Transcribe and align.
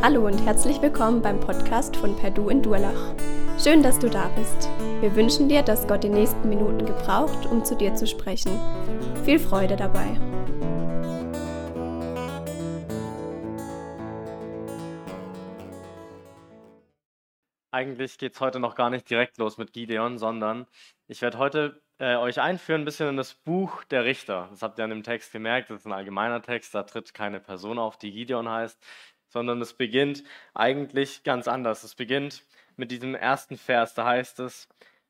Hallo 0.00 0.24
und 0.26 0.38
herzlich 0.38 0.80
willkommen 0.80 1.22
beim 1.22 1.40
Podcast 1.40 1.96
von 1.96 2.14
Perdu 2.14 2.50
in 2.50 2.62
Durlach. 2.62 3.16
Schön, 3.58 3.82
dass 3.82 3.98
du 3.98 4.08
da 4.08 4.28
bist. 4.28 4.68
Wir 5.00 5.12
wünschen 5.16 5.48
dir, 5.48 5.62
dass 5.62 5.88
Gott 5.88 6.04
die 6.04 6.08
nächsten 6.08 6.48
Minuten 6.48 6.86
gebraucht, 6.86 7.46
um 7.46 7.64
zu 7.64 7.74
dir 7.74 7.92
zu 7.96 8.06
sprechen. 8.06 8.52
Viel 9.24 9.40
Freude 9.40 9.74
dabei. 9.74 10.06
Eigentlich 17.72 18.18
geht 18.18 18.34
es 18.34 18.40
heute 18.40 18.60
noch 18.60 18.76
gar 18.76 18.90
nicht 18.90 19.10
direkt 19.10 19.36
los 19.38 19.58
mit 19.58 19.72
Gideon, 19.72 20.16
sondern 20.16 20.68
ich 21.08 21.22
werde 21.22 21.38
heute 21.38 21.82
äh, 21.98 22.14
euch 22.14 22.40
einführen 22.40 22.82
ein 22.82 22.84
bisschen 22.84 23.08
in 23.08 23.16
das 23.16 23.34
Buch 23.34 23.82
der 23.84 24.04
Richter. 24.04 24.46
Das 24.50 24.62
habt 24.62 24.78
ihr 24.78 24.84
an 24.84 24.90
dem 24.90 25.02
Text 25.02 25.32
gemerkt, 25.32 25.70
das 25.70 25.80
ist 25.80 25.86
ein 25.86 25.92
allgemeiner 25.92 26.40
Text, 26.40 26.72
da 26.72 26.84
tritt 26.84 27.12
keine 27.14 27.40
Person 27.40 27.80
auf, 27.80 27.98
die 27.98 28.12
Gideon 28.12 28.48
heißt, 28.48 28.80
sondern 29.38 29.62
es 29.62 29.72
beginnt 29.72 30.24
eigentlich 30.52 31.22
ganz 31.22 31.46
anders. 31.46 31.84
Es 31.84 31.94
beginnt 31.94 32.42
mit 32.76 32.90
diesem 32.90 33.14
ersten 33.14 33.56
Vers, 33.56 33.94
da 33.94 34.04
heißt 34.04 34.40
es, 34.40 34.68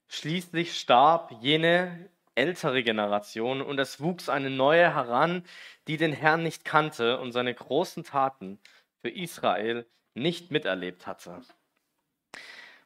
schließlich 0.08 0.78
starb 0.78 1.32
jene 1.40 2.10
ältere 2.34 2.82
Generation 2.82 3.62
und 3.62 3.78
es 3.78 4.02
wuchs 4.02 4.28
eine 4.28 4.50
neue 4.50 4.94
heran, 4.94 5.44
die 5.86 5.96
den 5.96 6.12
Herrn 6.12 6.42
nicht 6.42 6.66
kannte 6.66 7.18
und 7.18 7.32
seine 7.32 7.54
großen 7.54 8.04
Taten 8.04 8.58
für 9.00 9.08
Israel 9.08 9.86
nicht 10.12 10.50
miterlebt 10.50 11.06
hatte. 11.06 11.40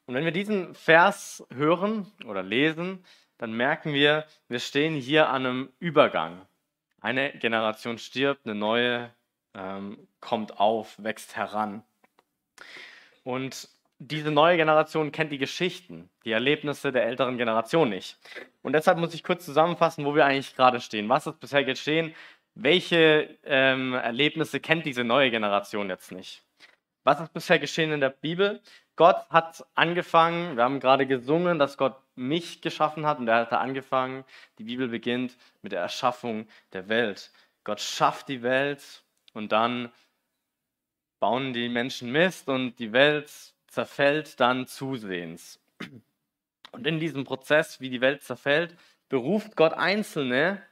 Und 0.06 0.14
wenn 0.14 0.24
wir 0.24 0.32
diesen 0.32 0.76
Vers 0.76 1.44
hören 1.52 2.06
oder 2.24 2.44
lesen, 2.44 3.04
dann 3.38 3.52
merken 3.52 3.92
wir, 3.94 4.26
wir 4.46 4.60
stehen 4.60 4.94
hier 4.94 5.28
an 5.28 5.44
einem 5.44 5.72
Übergang. 5.80 6.46
Eine 7.00 7.32
Generation 7.32 7.98
stirbt, 7.98 8.46
eine 8.46 8.54
neue 8.54 9.12
ähm, 9.54 10.08
kommt 10.20 10.58
auf, 10.58 11.02
wächst 11.02 11.36
heran. 11.36 11.82
Und 13.24 13.68
diese 13.98 14.30
neue 14.30 14.56
Generation 14.56 15.12
kennt 15.12 15.30
die 15.30 15.38
Geschichten, 15.38 16.10
die 16.24 16.32
Erlebnisse 16.32 16.90
der 16.90 17.04
älteren 17.04 17.38
Generation 17.38 17.88
nicht. 17.88 18.18
Und 18.62 18.72
deshalb 18.72 18.98
muss 18.98 19.14
ich 19.14 19.22
kurz 19.22 19.44
zusammenfassen, 19.44 20.04
wo 20.04 20.14
wir 20.14 20.24
eigentlich 20.24 20.56
gerade 20.56 20.80
stehen. 20.80 21.08
Was 21.08 21.26
ist 21.26 21.38
bisher 21.38 21.64
geschehen? 21.64 22.14
Welche 22.54 23.38
ähm, 23.44 23.94
Erlebnisse 23.94 24.60
kennt 24.60 24.86
diese 24.86 25.04
neue 25.04 25.30
Generation 25.30 25.88
jetzt 25.88 26.10
nicht? 26.12 26.42
Was 27.04 27.20
ist 27.20 27.32
bisher 27.32 27.58
geschehen 27.58 27.92
in 27.92 28.00
der 28.00 28.10
Bibel? 28.10 28.60
Gott 28.96 29.28
hat 29.30 29.64
angefangen, 29.74 30.56
wir 30.56 30.64
haben 30.64 30.80
gerade 30.80 31.06
gesungen, 31.06 31.58
dass 31.58 31.78
Gott 31.78 31.96
mich 32.14 32.60
geschaffen 32.60 33.06
hat 33.06 33.18
und 33.18 33.28
er 33.28 33.36
hat 33.36 33.52
angefangen, 33.52 34.24
die 34.58 34.64
Bibel 34.64 34.88
beginnt 34.88 35.36
mit 35.62 35.72
der 35.72 35.80
Erschaffung 35.80 36.46
der 36.72 36.88
Welt. 36.88 37.32
Gott 37.64 37.80
schafft 37.80 38.28
die 38.28 38.42
Welt 38.42 39.01
und 39.32 39.52
dann 39.52 39.92
bauen 41.20 41.52
die 41.52 41.68
Menschen 41.68 42.10
Mist 42.10 42.48
und 42.48 42.76
die 42.78 42.92
Welt 42.92 43.30
zerfällt 43.68 44.40
dann 44.40 44.66
zusehends. 44.66 45.60
Und 46.72 46.86
in 46.86 46.98
diesem 46.98 47.24
Prozess, 47.24 47.80
wie 47.80 47.90
die 47.90 48.00
Welt 48.00 48.22
zerfällt, 48.22 48.76
beruft 49.08 49.56
Gott 49.56 49.74
Einzelne, 49.74 50.62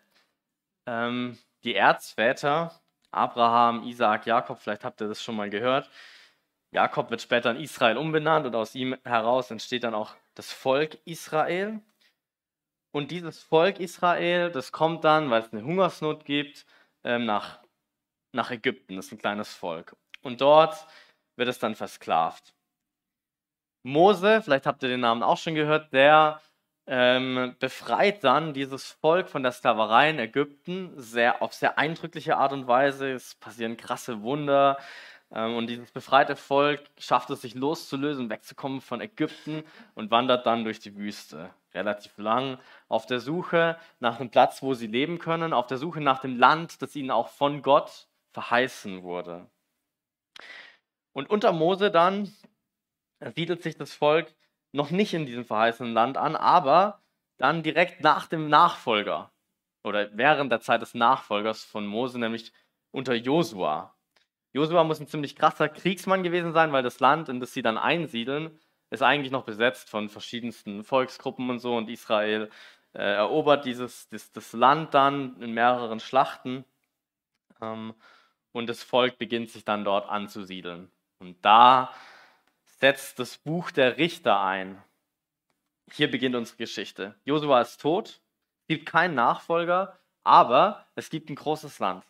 ähm, 0.86 1.38
die 1.62 1.74
Erzväter, 1.74 2.80
Abraham, 3.10 3.84
Isaak, 3.84 4.26
Jakob, 4.26 4.58
vielleicht 4.58 4.84
habt 4.84 5.00
ihr 5.00 5.08
das 5.08 5.22
schon 5.22 5.36
mal 5.36 5.50
gehört. 5.50 5.90
Jakob 6.72 7.10
wird 7.10 7.20
später 7.20 7.50
in 7.50 7.58
Israel 7.58 7.96
umbenannt 7.96 8.46
und 8.46 8.54
aus 8.54 8.74
ihm 8.74 8.96
heraus 9.04 9.50
entsteht 9.50 9.84
dann 9.84 9.94
auch 9.94 10.14
das 10.34 10.52
Volk 10.52 10.98
Israel. 11.04 11.80
Und 12.92 13.10
dieses 13.10 13.42
Volk 13.42 13.78
Israel, 13.78 14.50
das 14.50 14.72
kommt 14.72 15.04
dann, 15.04 15.30
weil 15.30 15.42
es 15.42 15.52
eine 15.52 15.64
Hungersnot 15.64 16.24
gibt, 16.24 16.66
ähm, 17.04 17.24
nach 17.24 17.60
nach 18.32 18.50
Ägypten, 18.50 18.96
das 18.96 19.06
ist 19.06 19.12
ein 19.12 19.18
kleines 19.18 19.52
Volk. 19.54 19.96
Und 20.22 20.40
dort 20.40 20.86
wird 21.36 21.48
es 21.48 21.58
dann 21.58 21.74
versklavt. 21.74 22.54
Mose, 23.82 24.42
vielleicht 24.42 24.66
habt 24.66 24.82
ihr 24.82 24.90
den 24.90 25.00
Namen 25.00 25.22
auch 25.22 25.38
schon 25.38 25.54
gehört, 25.54 25.92
der 25.92 26.40
ähm, 26.86 27.54
befreit 27.58 28.24
dann 28.24 28.52
dieses 28.52 28.90
Volk 28.90 29.28
von 29.28 29.42
der 29.42 29.52
Sklaverei 29.52 30.10
in 30.10 30.18
Ägypten 30.18 30.92
sehr, 30.96 31.40
auf 31.40 31.54
sehr 31.54 31.78
eindrückliche 31.78 32.36
Art 32.36 32.52
und 32.52 32.66
Weise. 32.66 33.12
Es 33.12 33.36
passieren 33.36 33.76
krasse 33.76 34.22
Wunder. 34.22 34.76
Ähm, 35.32 35.56
und 35.56 35.68
dieses 35.68 35.90
befreite 35.92 36.36
Volk 36.36 36.82
schafft 36.98 37.30
es, 37.30 37.42
sich 37.42 37.54
loszulösen, 37.54 38.28
wegzukommen 38.28 38.80
von 38.80 39.00
Ägypten 39.00 39.64
und 39.94 40.10
wandert 40.10 40.46
dann 40.46 40.64
durch 40.64 40.80
die 40.80 40.96
Wüste. 40.96 41.50
Relativ 41.72 42.18
lang 42.18 42.58
auf 42.88 43.06
der 43.06 43.20
Suche 43.20 43.78
nach 44.00 44.18
einem 44.18 44.30
Platz, 44.30 44.60
wo 44.62 44.74
sie 44.74 44.88
leben 44.88 45.18
können, 45.18 45.52
auf 45.52 45.68
der 45.68 45.78
Suche 45.78 46.00
nach 46.00 46.20
dem 46.20 46.38
Land, 46.38 46.82
das 46.82 46.96
ihnen 46.96 47.12
auch 47.12 47.28
von 47.28 47.62
Gott 47.62 48.08
verheißen 48.32 49.02
wurde. 49.02 49.50
Und 51.12 51.28
unter 51.30 51.52
Mose 51.52 51.90
dann 51.90 52.32
siedelt 53.34 53.62
sich 53.62 53.76
das 53.76 53.92
Volk 53.92 54.34
noch 54.72 54.90
nicht 54.90 55.14
in 55.14 55.26
diesem 55.26 55.44
verheißenen 55.44 55.92
Land 55.92 56.16
an, 56.16 56.36
aber 56.36 57.02
dann 57.38 57.62
direkt 57.62 58.02
nach 58.02 58.26
dem 58.26 58.48
Nachfolger 58.48 59.32
oder 59.82 60.10
während 60.16 60.52
der 60.52 60.60
Zeit 60.60 60.82
des 60.82 60.94
Nachfolgers 60.94 61.64
von 61.64 61.86
Mose, 61.86 62.18
nämlich 62.18 62.52
unter 62.92 63.14
Josua. 63.14 63.96
Josua 64.52 64.84
muss 64.84 65.00
ein 65.00 65.06
ziemlich 65.06 65.36
krasser 65.36 65.68
Kriegsmann 65.68 66.22
gewesen 66.22 66.52
sein, 66.52 66.72
weil 66.72 66.82
das 66.82 67.00
Land, 67.00 67.28
in 67.28 67.40
das 67.40 67.52
sie 67.52 67.62
dann 67.62 67.78
einsiedeln, 67.78 68.58
ist 68.90 69.02
eigentlich 69.02 69.30
noch 69.30 69.44
besetzt 69.44 69.88
von 69.88 70.08
verschiedensten 70.08 70.82
Volksgruppen 70.84 71.48
und 71.50 71.60
so 71.60 71.76
und 71.76 71.88
Israel 71.88 72.50
äh, 72.92 73.14
erobert 73.14 73.64
dieses 73.64 74.08
das, 74.08 74.32
das, 74.32 74.52
Land 74.52 74.94
dann 74.94 75.40
in 75.40 75.52
mehreren 75.52 76.00
Schlachten. 76.00 76.64
Ähm, 77.60 77.94
und 78.52 78.68
das 78.68 78.82
Volk 78.82 79.18
beginnt 79.18 79.50
sich 79.50 79.64
dann 79.64 79.84
dort 79.84 80.08
anzusiedeln. 80.08 80.90
Und 81.18 81.36
da 81.44 81.92
setzt 82.64 83.18
das 83.18 83.38
Buch 83.38 83.70
der 83.70 83.98
Richter 83.98 84.40
ein. 84.40 84.82
Hier 85.92 86.10
beginnt 86.10 86.34
unsere 86.34 86.56
Geschichte. 86.56 87.14
Josua 87.24 87.60
ist 87.60 87.80
tot, 87.80 88.20
es 88.62 88.66
gibt 88.68 88.86
keinen 88.86 89.14
Nachfolger, 89.14 89.98
aber 90.22 90.86
es 90.94 91.10
gibt 91.10 91.28
ein 91.30 91.36
großes 91.36 91.78
Land. 91.78 92.04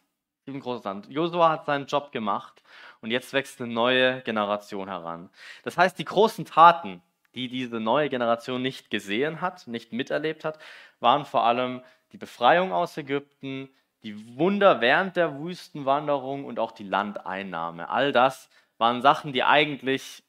Es 0.47 0.85
Land. 0.85 1.09
Josua 1.09 1.51
hat 1.51 1.67
seinen 1.67 1.87
Job 1.87 2.13
gemacht 2.13 2.63
und 3.01 3.11
jetzt 3.11 3.33
wächst 3.33 3.61
eine 3.61 3.73
neue 3.73 4.21
Generation 4.23 4.89
heran. 4.89 5.31
Das 5.63 5.77
heißt, 5.77 5.99
die 5.99 6.05
großen 6.05 6.45
Taten, 6.45 7.03
die 7.35 7.49
diese 7.49 7.79
neue 7.79 8.09
Generation 8.09 8.61
nicht 8.61 8.91
gesehen 8.91 9.41
hat, 9.41 9.67
nicht 9.67 9.93
miterlebt 9.93 10.45
hat, 10.45 10.59
waren 10.99 11.25
vor 11.25 11.45
allem 11.45 11.83
die 12.13 12.19
Befreiung 12.19 12.73
aus 12.73 12.97
Ägypten, 12.97 13.69
die 14.03 14.37
Wunder 14.37 14.81
während 14.81 15.17
der 15.17 15.39
Wüstenwanderung 15.39 16.45
und 16.45 16.59
auch 16.59 16.73
die 16.73 16.85
Landeinnahme. 16.85 17.89
All 17.89 18.13
das 18.13 18.49
waren 18.79 19.03
Sachen, 19.03 19.33
die 19.33 19.43
eigentlich, 19.43 20.23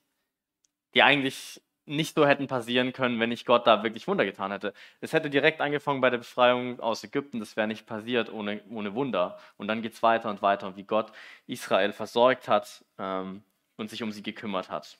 die 0.94 1.04
eigentlich 1.04 1.62
nicht 1.86 2.16
so 2.16 2.28
hätten 2.28 2.48
passieren 2.48 2.94
können, 2.94 3.20
wenn 3.20 3.30
nicht 3.30 3.46
Gott 3.46 3.66
da 3.66 3.84
wirklich 3.84 4.08
Wunder 4.08 4.26
getan 4.26 4.52
hätte. 4.52 4.74
Es 5.00 5.14
hätte 5.14 5.30
direkt 5.30 5.62
angefangen 5.62 6.02
bei 6.02 6.10
der 6.10 6.20
Befreiung 6.20 6.80
aus 6.80 7.04
Ägypten, 7.04 7.40
das 7.40 7.56
wäre 7.56 7.68
nicht 7.68 7.86
passiert 7.86 8.32
ohne, 8.32 8.62
ohne 8.70 8.94
Wunder. 8.94 9.38
Und 9.58 9.68
dann 9.68 9.82
geht 9.82 9.94
es 9.94 10.04
weiter 10.04 10.30
und 10.30 10.42
weiter, 10.42 10.76
wie 10.76 10.84
Gott 10.84 11.12
Israel 11.48 11.92
versorgt 11.92 12.48
hat 12.48 12.86
ähm, 12.98 13.44
und 13.78 13.90
sich 13.90 14.04
um 14.04 14.12
sie 14.12 14.24
gekümmert 14.24 14.70
hat. 14.70 14.98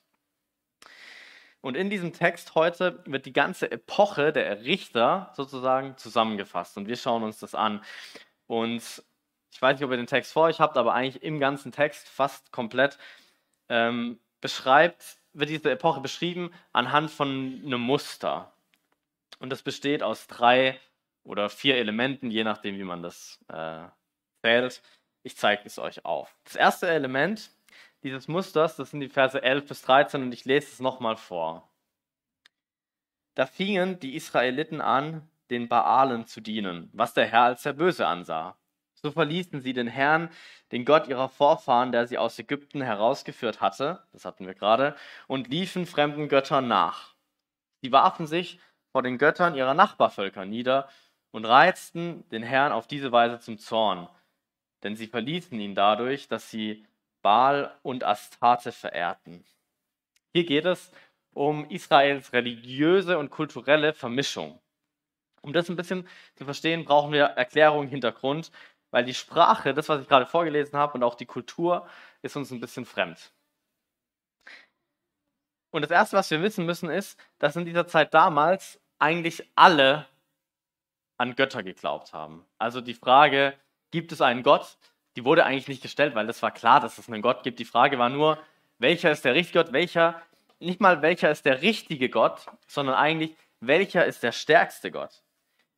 Und 1.62 1.78
in 1.78 1.92
diesem 1.92 2.12
Text 2.12 2.56
heute 2.56 3.04
wird 3.06 3.28
die 3.28 3.34
ganze 3.34 3.72
Epoche 3.72 4.34
der 4.34 4.64
Richter 4.64 5.32
sozusagen 5.36 5.96
zusammengefasst. 5.96 6.76
Und 6.78 6.88
wir 6.88 6.98
schauen 6.98 7.22
uns 7.22 7.38
das 7.38 7.54
an. 7.54 7.82
Und 8.52 9.02
ich 9.50 9.62
weiß 9.62 9.78
nicht, 9.78 9.86
ob 9.86 9.92
ihr 9.92 9.98
den 9.98 10.08
Text 10.08 10.34
vor 10.34 10.44
euch 10.44 10.60
habt, 10.60 10.76
aber 10.76 10.94
eigentlich 10.94 11.24
im 11.24 11.40
ganzen 11.40 11.72
Text, 11.72 12.10
fast 12.10 12.52
komplett, 12.52 12.98
ähm, 13.70 14.20
beschreibt, 14.42 15.22
wird 15.32 15.50
diese 15.50 15.72
Epoche 15.72 16.02
beschrieben 16.02 16.52
anhand 16.74 17.12
von 17.12 17.62
einem 17.66 17.80
Muster. 17.80 18.52
Und 19.40 19.52
das 19.52 19.62
besteht 19.62 20.04
aus 20.04 20.28
drei 20.28 20.78
oder 21.24 21.50
vier 21.50 21.78
Elementen, 21.78 22.30
je 22.30 22.44
nachdem, 22.44 22.78
wie 22.78 22.84
man 22.84 23.02
das 23.02 23.40
äh, 23.48 23.86
zählt. 24.42 24.82
Ich 25.24 25.38
zeige 25.38 25.62
es 25.64 25.80
euch 25.80 26.04
auf. 26.04 26.36
Das 26.44 26.58
erste 26.58 26.90
Element 26.90 27.52
dieses 28.04 28.28
Musters, 28.28 28.76
das 28.76 28.92
sind 28.92 29.00
die 29.00 29.08
Verse 29.08 29.42
11 29.42 29.66
bis 29.66 29.82
13 29.84 30.24
und 30.24 30.34
ich 30.34 30.44
lese 30.44 30.68
es 30.68 30.80
nochmal 30.82 31.16
vor. 31.16 31.72
Da 33.36 33.46
fingen 33.46 33.98
die 34.02 34.18
Israeliten 34.18 34.82
an, 34.82 35.31
den 35.52 35.68
Baalen 35.68 36.26
zu 36.26 36.42
dienen, 36.42 36.90
was 36.94 37.14
der 37.14 37.28
Herr 37.28 37.44
als 37.44 37.64
sehr 37.64 37.74
böse 37.74 38.08
ansah. 38.08 38.58
So 38.94 39.12
verließen 39.12 39.62
sie 39.62 39.74
den 39.74 39.88
Herrn, 39.88 40.30
den 40.72 40.86
Gott 40.86 41.08
ihrer 41.08 41.30
Vorfahren, 41.30 41.92
der 41.92 42.08
sie 42.08 42.18
aus 42.18 42.40
Ägypten 42.40 42.82
herausgeführt 42.82 43.60
hatte, 43.60 44.04
das 44.14 44.26
hatten 44.26 44.48
wir 44.48 44.54
gerade, 44.54 44.96
und 45.28 45.50
liefen 45.50 45.86
fremden 45.86 46.30
Göttern 46.30 46.68
nach. 46.68 47.14
Sie 47.82 47.92
warfen 47.92 48.28
sich 48.28 48.60
vor 48.92 49.04
den 49.04 49.18
Göttern 49.18 49.56
ihrer 49.56 49.74
Nachbarvölker 49.74 50.46
nieder 50.46 50.88
und 51.32 51.46
reizten 51.46 52.28
den 52.30 52.44
Herrn 52.44 52.72
auf 52.72 52.88
diese 52.88 53.12
Weise 53.12 53.40
zum 53.40 53.58
Zorn, 53.58 54.08
denn 54.84 54.96
sie 54.96 55.08
verließen 55.08 55.60
ihn 55.60 55.76
dadurch, 55.76 56.28
dass 56.28 56.50
sie 56.50 56.86
Baal 57.22 57.76
und 57.84 58.04
Astarte 58.04 58.72
verehrten. 58.72 59.44
Hier 60.34 60.46
geht 60.46 60.66
es 60.66 60.92
um 61.34 61.70
Israels 61.70 62.34
religiöse 62.34 63.18
und 63.18 63.30
kulturelle 63.30 63.94
Vermischung. 63.94 64.60
Um 65.42 65.54
das 65.54 65.70
ein 65.70 65.76
bisschen 65.76 66.08
zu 66.36 66.46
verstehen, 66.46 66.86
brauchen 66.86 67.12
wir 67.12 67.26
Erklärung, 67.26 67.88
Hintergrund, 67.88 68.52
weil 68.92 69.06
die 69.06 69.14
Sprache, 69.14 69.74
das, 69.74 69.90
was 69.90 70.02
ich 70.02 70.08
gerade 70.08 70.26
vorgelesen 70.26 70.78
habe, 70.78 70.94
und 70.94 71.04
auch 71.04 71.16
die 71.16 71.26
Kultur 71.26 71.88
ist 72.22 72.36
uns 72.36 72.52
ein 72.52 72.60
bisschen 72.60 72.86
fremd. 72.86 73.32
Und 75.72 75.82
das 75.84 75.92
Erste, 75.92 76.18
was 76.18 76.30
wir 76.30 76.42
wissen 76.42 76.66
müssen, 76.66 76.90
ist, 76.90 77.20
dass 77.40 77.56
in 77.56 77.66
dieser 77.66 77.88
Zeit 77.88 78.14
damals 78.14 78.80
eigentlich 79.00 79.50
alle 79.56 80.06
an 81.18 81.36
Götter 81.36 81.64
geglaubt 81.64 82.14
haben. 82.14 82.46
Also 82.58 82.82
die 82.82 82.94
Frage, 82.94 83.54
gibt 83.92 84.12
es 84.12 84.22
einen 84.22 84.44
Gott, 84.44 84.78
die 85.16 85.26
wurde 85.26 85.46
eigentlich 85.46 85.68
nicht 85.68 85.82
gestellt, 85.82 86.16
weil 86.16 86.28
das 86.28 86.42
war 86.42 86.52
klar, 86.52 86.80
dass 86.80 86.98
es 86.98 87.08
einen 87.08 87.22
Gott 87.22 87.44
gibt. 87.44 87.60
Die 87.60 87.66
Frage 87.66 88.00
war 88.00 88.10
nur, 88.10 88.38
welcher 88.80 89.12
ist 89.12 89.26
der 89.26 89.34
richtige 89.34 89.64
Gott, 89.64 89.74
welcher, 89.74 90.22
nicht 90.60 90.82
mal 90.82 91.02
welcher 91.02 91.32
ist 91.32 91.46
der 91.46 91.62
richtige 91.62 92.10
Gott, 92.10 92.46
sondern 92.68 92.96
eigentlich, 92.96 93.36
welcher 93.60 94.06
ist 94.06 94.24
der 94.24 94.32
stärkste 94.32 94.92
Gott? 94.92 95.24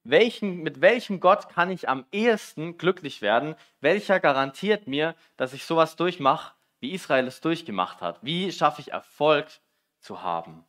Welchen, 0.04 0.64
mit 0.64 0.82
welchem 0.82 1.20
Gott 1.22 1.48
kann 1.50 1.72
ich 1.72 1.88
am 1.88 2.06
ehesten 2.12 2.78
glücklich 2.78 3.22
werden? 3.22 3.56
Welcher 3.80 4.20
garantiert 4.20 4.86
mir, 4.86 5.16
dass 5.38 5.54
ich 5.54 5.66
sowas 5.66 5.96
durchmache, 5.96 6.54
wie 6.82 6.92
Israel 6.92 7.28
es 7.28 7.40
durchgemacht 7.40 8.02
hat? 8.02 8.20
Wie 8.22 8.52
schaffe 8.52 8.82
ich 8.82 8.92
Erfolg 8.92 9.48
zu 10.00 10.22
haben? 10.22 10.66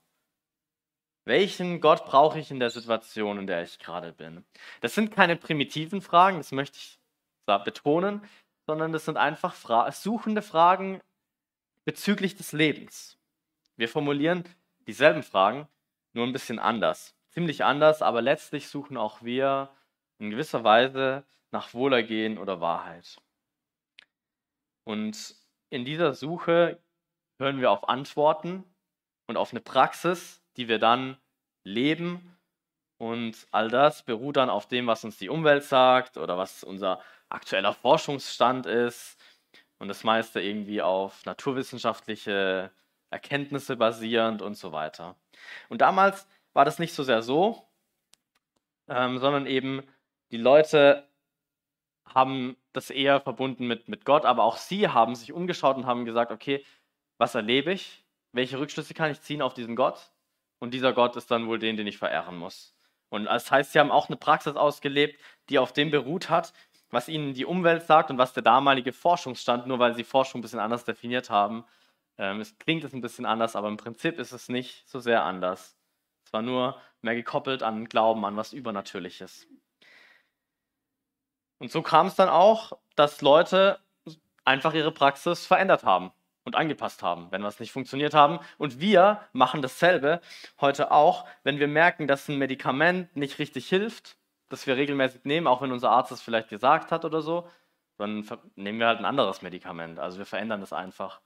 Welchen 1.24 1.80
Gott 1.80 2.04
brauche 2.04 2.38
ich 2.38 2.50
in 2.50 2.60
der 2.60 2.70
Situation, 2.70 3.38
in 3.38 3.46
der 3.46 3.62
ich 3.62 3.78
gerade 3.78 4.12
bin? 4.12 4.44
Das 4.80 4.94
sind 4.94 5.10
keine 5.10 5.36
primitiven 5.36 6.00
Fragen, 6.00 6.36
das 6.36 6.52
möchte 6.52 6.78
ich 6.78 7.00
betonen, 7.64 8.22
sondern 8.66 8.92
das 8.92 9.04
sind 9.04 9.16
einfach 9.16 9.54
Fra 9.54 9.90
suchende 9.90 10.42
Fragen 10.42 11.00
bezüglich 11.84 12.36
des 12.36 12.52
Lebens. 12.52 13.18
Wir 13.76 13.88
formulieren 13.88 14.44
dieselben 14.86 15.22
Fragen, 15.22 15.66
nur 16.12 16.26
ein 16.26 16.32
bisschen 16.32 16.58
anders. 16.58 17.14
Ziemlich 17.34 17.64
anders, 17.64 18.00
aber 18.00 18.22
letztlich 18.22 18.68
suchen 18.68 18.96
auch 18.96 19.22
wir 19.22 19.70
in 20.18 20.30
gewisser 20.30 20.62
Weise 20.62 21.24
nach 21.50 21.74
Wohlergehen 21.74 22.38
oder 22.38 22.60
Wahrheit. 22.60 23.20
Und 24.84 25.34
in 25.70 25.84
dieser 25.84 26.14
Suche 26.14 26.80
hören 27.38 27.60
wir 27.60 27.72
auf 27.72 27.88
Antworten 27.88 28.64
und 29.26 29.36
auf 29.36 29.50
eine 29.50 29.60
Praxis, 29.60 30.42
die 30.56 30.68
wir 30.68 30.78
dann 30.78 31.16
leben. 31.64 32.36
Und 32.98 33.48
all 33.50 33.68
das 33.68 34.04
beruht 34.04 34.36
dann 34.36 34.50
auf 34.50 34.68
dem, 34.68 34.86
was 34.86 35.04
uns 35.04 35.18
die 35.18 35.28
Umwelt 35.28 35.64
sagt 35.64 36.16
oder 36.16 36.38
was 36.38 36.62
unser 36.62 37.00
aktueller 37.28 37.72
Forschungsstand 37.72 38.66
ist. 38.66 39.20
Und 39.78 39.88
das 39.88 40.04
meiste 40.04 40.40
irgendwie 40.40 40.82
auf 40.82 41.24
naturwissenschaftliche 41.24 42.70
Erkenntnisse 43.10 43.76
basierend 43.76 44.42
und 44.42 44.54
so 44.54 44.70
weiter. 44.70 45.16
Und 45.68 45.80
damals 45.80 46.28
war 46.54 46.64
das 46.64 46.78
nicht 46.78 46.94
so 46.94 47.02
sehr 47.02 47.22
so, 47.22 47.68
ähm, 48.88 49.18
sondern 49.18 49.46
eben 49.46 49.82
die 50.30 50.38
Leute 50.38 51.08
haben 52.06 52.56
das 52.72 52.90
eher 52.90 53.20
verbunden 53.20 53.66
mit, 53.66 53.88
mit 53.88 54.04
Gott, 54.04 54.24
aber 54.24 54.44
auch 54.44 54.56
sie 54.56 54.88
haben 54.88 55.14
sich 55.14 55.32
umgeschaut 55.32 55.76
und 55.76 55.86
haben 55.86 56.04
gesagt, 56.04 56.32
okay, 56.32 56.64
was 57.18 57.34
erlebe 57.34 57.72
ich? 57.72 58.04
Welche 58.32 58.58
Rückschlüsse 58.58 58.94
kann 58.94 59.10
ich 59.10 59.20
ziehen 59.20 59.42
auf 59.42 59.54
diesen 59.54 59.76
Gott? 59.76 60.10
Und 60.58 60.72
dieser 60.74 60.92
Gott 60.92 61.16
ist 61.16 61.30
dann 61.30 61.46
wohl 61.46 61.58
den, 61.58 61.76
den 61.76 61.86
ich 61.86 61.98
verehren 61.98 62.36
muss. 62.36 62.74
Und 63.10 63.26
das 63.26 63.50
heißt, 63.50 63.72
sie 63.72 63.78
haben 63.78 63.90
auch 63.90 64.08
eine 64.08 64.16
Praxis 64.16 64.56
ausgelebt, 64.56 65.20
die 65.48 65.58
auf 65.58 65.72
dem 65.72 65.90
beruht 65.90 66.30
hat, 66.30 66.52
was 66.90 67.08
ihnen 67.08 67.34
die 67.34 67.44
Umwelt 67.44 67.84
sagt 67.84 68.10
und 68.10 68.18
was 68.18 68.32
der 68.32 68.42
damalige 68.42 68.92
Forschungsstand, 68.92 69.66
nur 69.66 69.78
weil 69.78 69.94
sie 69.94 70.04
Forschung 70.04 70.40
ein 70.40 70.42
bisschen 70.42 70.58
anders 70.58 70.84
definiert 70.84 71.30
haben. 71.30 71.64
Ähm, 72.18 72.40
es 72.40 72.56
klingt 72.58 72.84
es 72.84 72.92
ein 72.92 73.00
bisschen 73.00 73.26
anders, 73.26 73.56
aber 73.56 73.68
im 73.68 73.76
Prinzip 73.76 74.18
ist 74.18 74.32
es 74.32 74.48
nicht 74.48 74.88
so 74.88 75.00
sehr 75.00 75.24
anders. 75.24 75.76
War 76.34 76.42
nur 76.42 76.76
mehr 77.00 77.14
gekoppelt 77.14 77.62
an 77.62 77.88
Glauben, 77.88 78.24
an 78.24 78.36
was 78.36 78.52
Übernatürliches. 78.52 79.46
Und 81.58 81.70
so 81.70 81.80
kam 81.80 82.08
es 82.08 82.16
dann 82.16 82.28
auch, 82.28 82.72
dass 82.96 83.22
Leute 83.22 83.78
einfach 84.44 84.74
ihre 84.74 84.90
Praxis 84.90 85.46
verändert 85.46 85.84
haben 85.84 86.10
und 86.44 86.56
angepasst 86.56 87.04
haben, 87.04 87.30
wenn 87.30 87.44
was 87.44 87.60
nicht 87.60 87.70
funktioniert 87.70 88.14
haben. 88.14 88.40
Und 88.58 88.80
wir 88.80 89.20
machen 89.32 89.62
dasselbe 89.62 90.20
heute 90.60 90.90
auch, 90.90 91.24
wenn 91.44 91.60
wir 91.60 91.68
merken, 91.68 92.08
dass 92.08 92.28
ein 92.28 92.36
Medikament 92.36 93.14
nicht 93.14 93.38
richtig 93.38 93.68
hilft, 93.68 94.16
das 94.48 94.66
wir 94.66 94.76
regelmäßig 94.76 95.24
nehmen, 95.24 95.46
auch 95.46 95.62
wenn 95.62 95.70
unser 95.70 95.90
Arzt 95.90 96.10
es 96.10 96.20
vielleicht 96.20 96.48
gesagt 96.48 96.90
hat 96.90 97.04
oder 97.04 97.22
so, 97.22 97.48
dann 97.96 98.26
nehmen 98.56 98.80
wir 98.80 98.88
halt 98.88 98.98
ein 98.98 99.04
anderes 99.04 99.40
Medikament. 99.40 100.00
Also 100.00 100.18
wir 100.18 100.26
verändern 100.26 100.60
das 100.60 100.72
einfach. 100.72 101.20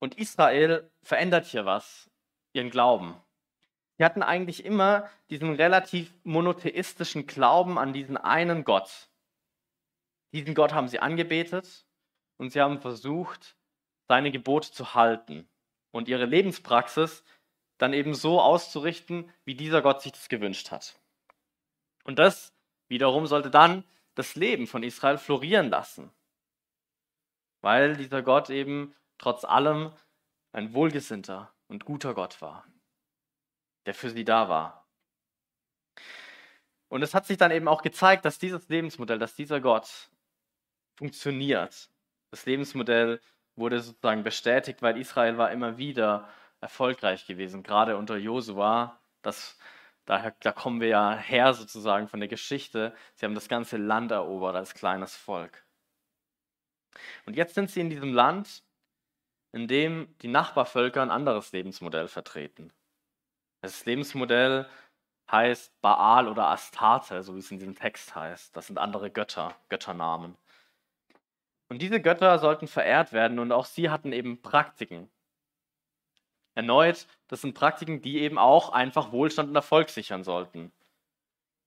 Und 0.00 0.16
Israel 0.16 0.90
verändert 1.02 1.46
hier 1.46 1.64
was, 1.64 2.10
ihren 2.52 2.68
Glauben. 2.68 3.23
Sie 3.96 4.04
hatten 4.04 4.22
eigentlich 4.22 4.64
immer 4.64 5.08
diesen 5.30 5.54
relativ 5.54 6.12
monotheistischen 6.24 7.26
Glauben 7.26 7.78
an 7.78 7.92
diesen 7.92 8.16
einen 8.16 8.64
Gott. 8.64 9.08
Diesen 10.32 10.54
Gott 10.54 10.72
haben 10.72 10.88
sie 10.88 10.98
angebetet 10.98 11.86
und 12.36 12.50
sie 12.50 12.60
haben 12.60 12.80
versucht, 12.80 13.56
seine 14.08 14.32
Gebote 14.32 14.72
zu 14.72 14.94
halten 14.94 15.48
und 15.92 16.08
ihre 16.08 16.26
Lebenspraxis 16.26 17.22
dann 17.78 17.92
eben 17.92 18.14
so 18.14 18.40
auszurichten, 18.40 19.30
wie 19.44 19.54
dieser 19.54 19.82
Gott 19.82 20.02
sich 20.02 20.12
das 20.12 20.28
gewünscht 20.28 20.70
hat. 20.70 20.98
Und 22.04 22.18
das 22.18 22.52
wiederum 22.88 23.26
sollte 23.26 23.50
dann 23.50 23.84
das 24.14 24.34
Leben 24.34 24.66
von 24.66 24.82
Israel 24.82 25.18
florieren 25.18 25.70
lassen, 25.70 26.10
weil 27.60 27.96
dieser 27.96 28.22
Gott 28.22 28.50
eben 28.50 28.94
trotz 29.18 29.44
allem 29.44 29.92
ein 30.52 30.74
wohlgesinnter 30.74 31.52
und 31.66 31.84
guter 31.84 32.14
Gott 32.14 32.40
war, 32.42 32.66
der 33.86 33.94
für 33.94 34.10
sie 34.10 34.24
da 34.24 34.48
war. 34.48 34.86
Und 36.88 37.02
es 37.02 37.14
hat 37.14 37.26
sich 37.26 37.36
dann 37.36 37.50
eben 37.50 37.68
auch 37.68 37.82
gezeigt, 37.82 38.24
dass 38.24 38.38
dieses 38.38 38.68
Lebensmodell, 38.68 39.18
dass 39.18 39.34
dieser 39.34 39.60
Gott 39.60 40.10
funktioniert. 40.96 41.90
Das 42.30 42.46
Lebensmodell 42.46 43.20
wurde 43.56 43.80
sozusagen 43.80 44.22
bestätigt, 44.22 44.82
weil 44.82 44.98
Israel 44.98 45.38
war 45.38 45.50
immer 45.50 45.76
wieder 45.76 46.28
erfolgreich 46.60 47.26
gewesen, 47.26 47.62
gerade 47.62 47.96
unter 47.96 48.16
Josua. 48.16 49.00
Das, 49.22 49.58
da 50.04 50.30
kommen 50.30 50.80
wir 50.80 50.88
ja 50.88 51.16
her 51.16 51.54
sozusagen 51.54 52.08
von 52.08 52.20
der 52.20 52.28
Geschichte. 52.28 52.94
Sie 53.14 53.24
haben 53.24 53.34
das 53.34 53.48
ganze 53.48 53.76
Land 53.76 54.12
erobert 54.12 54.56
als 54.56 54.74
kleines 54.74 55.16
Volk. 55.16 55.64
Und 57.26 57.36
jetzt 57.36 57.54
sind 57.54 57.70
sie 57.70 57.80
in 57.80 57.90
diesem 57.90 58.12
Land, 58.12 58.62
in 59.52 59.68
dem 59.68 60.14
die 60.18 60.28
Nachbarvölker 60.28 61.02
ein 61.02 61.10
anderes 61.10 61.52
Lebensmodell 61.52 62.08
vertreten. 62.08 62.72
Das 63.64 63.86
Lebensmodell 63.86 64.66
heißt 65.32 65.80
Baal 65.80 66.28
oder 66.28 66.48
Astarte, 66.48 67.22
so 67.22 67.34
wie 67.34 67.38
es 67.38 67.50
in 67.50 67.58
diesem 67.58 67.74
Text 67.74 68.14
heißt. 68.14 68.54
Das 68.54 68.66
sind 68.66 68.76
andere 68.76 69.10
Götter, 69.10 69.56
Götternamen. 69.70 70.36
Und 71.70 71.80
diese 71.80 71.98
Götter 71.98 72.38
sollten 72.38 72.68
verehrt 72.68 73.14
werden 73.14 73.38
und 73.38 73.52
auch 73.52 73.64
sie 73.64 73.88
hatten 73.88 74.12
eben 74.12 74.42
Praktiken. 74.42 75.08
Erneut, 76.54 77.06
das 77.28 77.40
sind 77.40 77.54
Praktiken, 77.54 78.02
die 78.02 78.18
eben 78.18 78.36
auch 78.36 78.68
einfach 78.68 79.12
Wohlstand 79.12 79.48
und 79.48 79.56
Erfolg 79.56 79.88
sichern 79.88 80.24
sollten. 80.24 80.70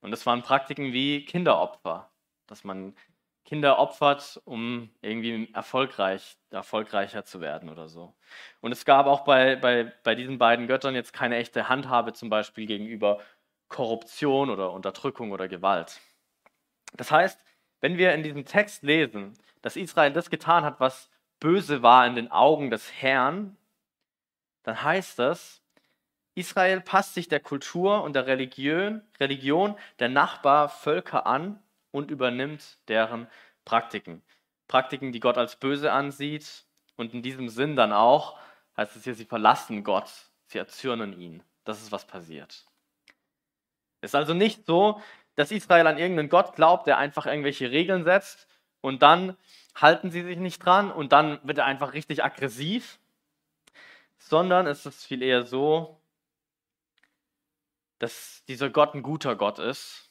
Und 0.02 0.12
das 0.12 0.24
waren 0.28 0.44
Praktiken 0.44 0.94
wie 0.94 1.26
Kinderopfer, 1.26 2.12
dass 2.46 2.64
man 2.64 2.96
Kinder 3.48 3.80
opfert, 3.80 4.42
um 4.44 4.90
irgendwie 5.02 5.50
erfolgreich, 5.54 6.38
erfolgreicher 6.52 7.24
zu 7.24 7.40
werden 7.40 7.70
oder 7.70 7.88
so. 7.88 8.14
Und 8.60 8.74
es 8.74 8.84
gab 8.84 9.06
auch 9.06 9.22
bei, 9.22 9.56
bei, 9.56 9.86
bei 10.04 10.16
diesen 10.16 10.38
beiden 10.38 10.68
Göttern 10.68 10.96
jetzt 10.96 11.14
keine 11.14 11.38
echte 11.38 11.70
Handhabe 11.70 12.12
zum 12.12 12.30
Beispiel 12.30 12.66
gegenüber 12.66 13.22
Korruption 13.70 14.50
oder 14.50 14.74
Unterdrückung 14.74 15.32
oder 15.32 15.48
Gewalt. 15.48 16.02
Das 16.98 17.10
heißt, 17.10 17.40
wenn 17.80 17.98
wir 17.98 18.14
in 18.14 18.22
diesem 18.22 18.44
Text 18.44 18.84
lesen, 18.84 19.34
dass 19.62 19.78
Israel 19.78 20.12
das 20.12 20.30
getan 20.30 20.66
hat, 20.66 20.82
was 20.82 21.10
böse 21.40 21.82
war 21.82 22.06
in 22.06 22.16
den 22.16 22.30
Augen 22.30 22.70
des 22.70 22.92
Herrn, 23.02 23.56
dann 24.64 24.84
heißt 24.84 25.20
das, 25.20 25.62
Israel 26.36 26.82
passt 26.82 27.14
sich 27.14 27.30
der 27.30 27.40
Kultur 27.40 28.04
und 28.04 28.12
der 28.14 28.28
Religion, 28.28 29.04
Religion 29.22 29.78
der 30.00 30.10
Nachbarvölker 30.10 31.26
an 31.26 31.64
und 31.92 32.12
übernimmt 32.12 32.78
deren 32.88 33.28
Praktiken. 33.66 34.22
Praktiken, 34.68 35.12
die 35.12 35.20
Gott 35.20 35.38
als 35.38 35.56
böse 35.56 35.92
ansieht 35.92 36.66
und 36.96 37.14
in 37.14 37.22
diesem 37.22 37.50
Sinn 37.50 37.76
dann 37.76 37.94
auch, 37.94 38.38
heißt 38.76 38.96
es 38.96 39.04
hier, 39.04 39.16
sie 39.16 39.26
verlassen 39.26 39.84
Gott, 39.84 40.10
sie 40.48 40.58
erzürnen 40.58 41.20
ihn. 41.20 41.44
Das 41.64 41.82
ist, 41.82 41.92
was 41.92 42.06
passiert. 42.06 42.66
Es 44.02 44.12
ist 44.12 44.16
also 44.16 44.34
nicht 44.34 44.66
so, 44.66 45.02
dass 45.36 45.52
Israel 45.52 45.88
an 45.88 45.98
irgendeinen 45.98 46.30
Gott 46.30 46.56
glaubt, 46.56 46.88
der 46.88 46.98
einfach 46.98 47.26
irgendwelche 47.26 47.72
Regeln 47.72 48.04
setzt 48.04 48.48
und 48.82 49.02
dann 49.02 49.38
halten 49.76 50.12
sie 50.12 50.24
sich 50.24 50.38
nicht 50.38 50.60
dran 50.60 50.92
und 50.92 51.12
dann 51.12 51.40
wird 51.44 51.60
er 51.60 51.66
einfach 51.66 51.94
richtig 51.94 52.24
aggressiv, 52.24 53.00
sondern 54.18 54.68
es 54.68 54.86
ist 54.86 55.06
viel 55.06 55.22
eher 55.22 55.46
so, 55.46 56.02
dass 58.00 58.44
dieser 58.48 58.70
Gott 58.70 58.94
ein 58.94 59.04
guter 59.04 59.36
Gott 59.36 59.60
ist. 59.60 60.07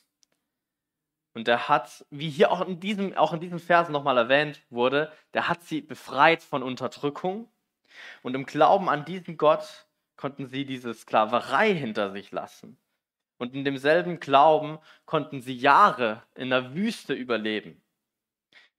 Und 1.36 1.48
der 1.48 1.68
hat, 1.68 2.06
wie 2.08 2.30
hier 2.30 2.50
auch 2.50 2.66
in 2.66 2.80
diesem, 2.80 3.14
auch 3.14 3.34
in 3.34 3.40
diesem 3.40 3.58
Vers 3.58 3.90
nochmal 3.90 4.16
erwähnt 4.16 4.62
wurde, 4.70 5.12
der 5.34 5.50
hat 5.50 5.62
sie 5.62 5.82
befreit 5.82 6.42
von 6.42 6.62
Unterdrückung. 6.62 7.46
Und 8.22 8.34
im 8.34 8.46
Glauben 8.46 8.88
an 8.88 9.04
diesen 9.04 9.36
Gott 9.36 9.86
konnten 10.16 10.46
sie 10.46 10.64
diese 10.64 10.94
Sklaverei 10.94 11.74
hinter 11.74 12.10
sich 12.10 12.32
lassen. 12.32 12.78
Und 13.36 13.54
in 13.54 13.66
demselben 13.66 14.18
Glauben 14.18 14.78
konnten 15.04 15.42
sie 15.42 15.52
Jahre 15.52 16.22
in 16.36 16.48
der 16.48 16.74
Wüste 16.74 17.12
überleben 17.12 17.82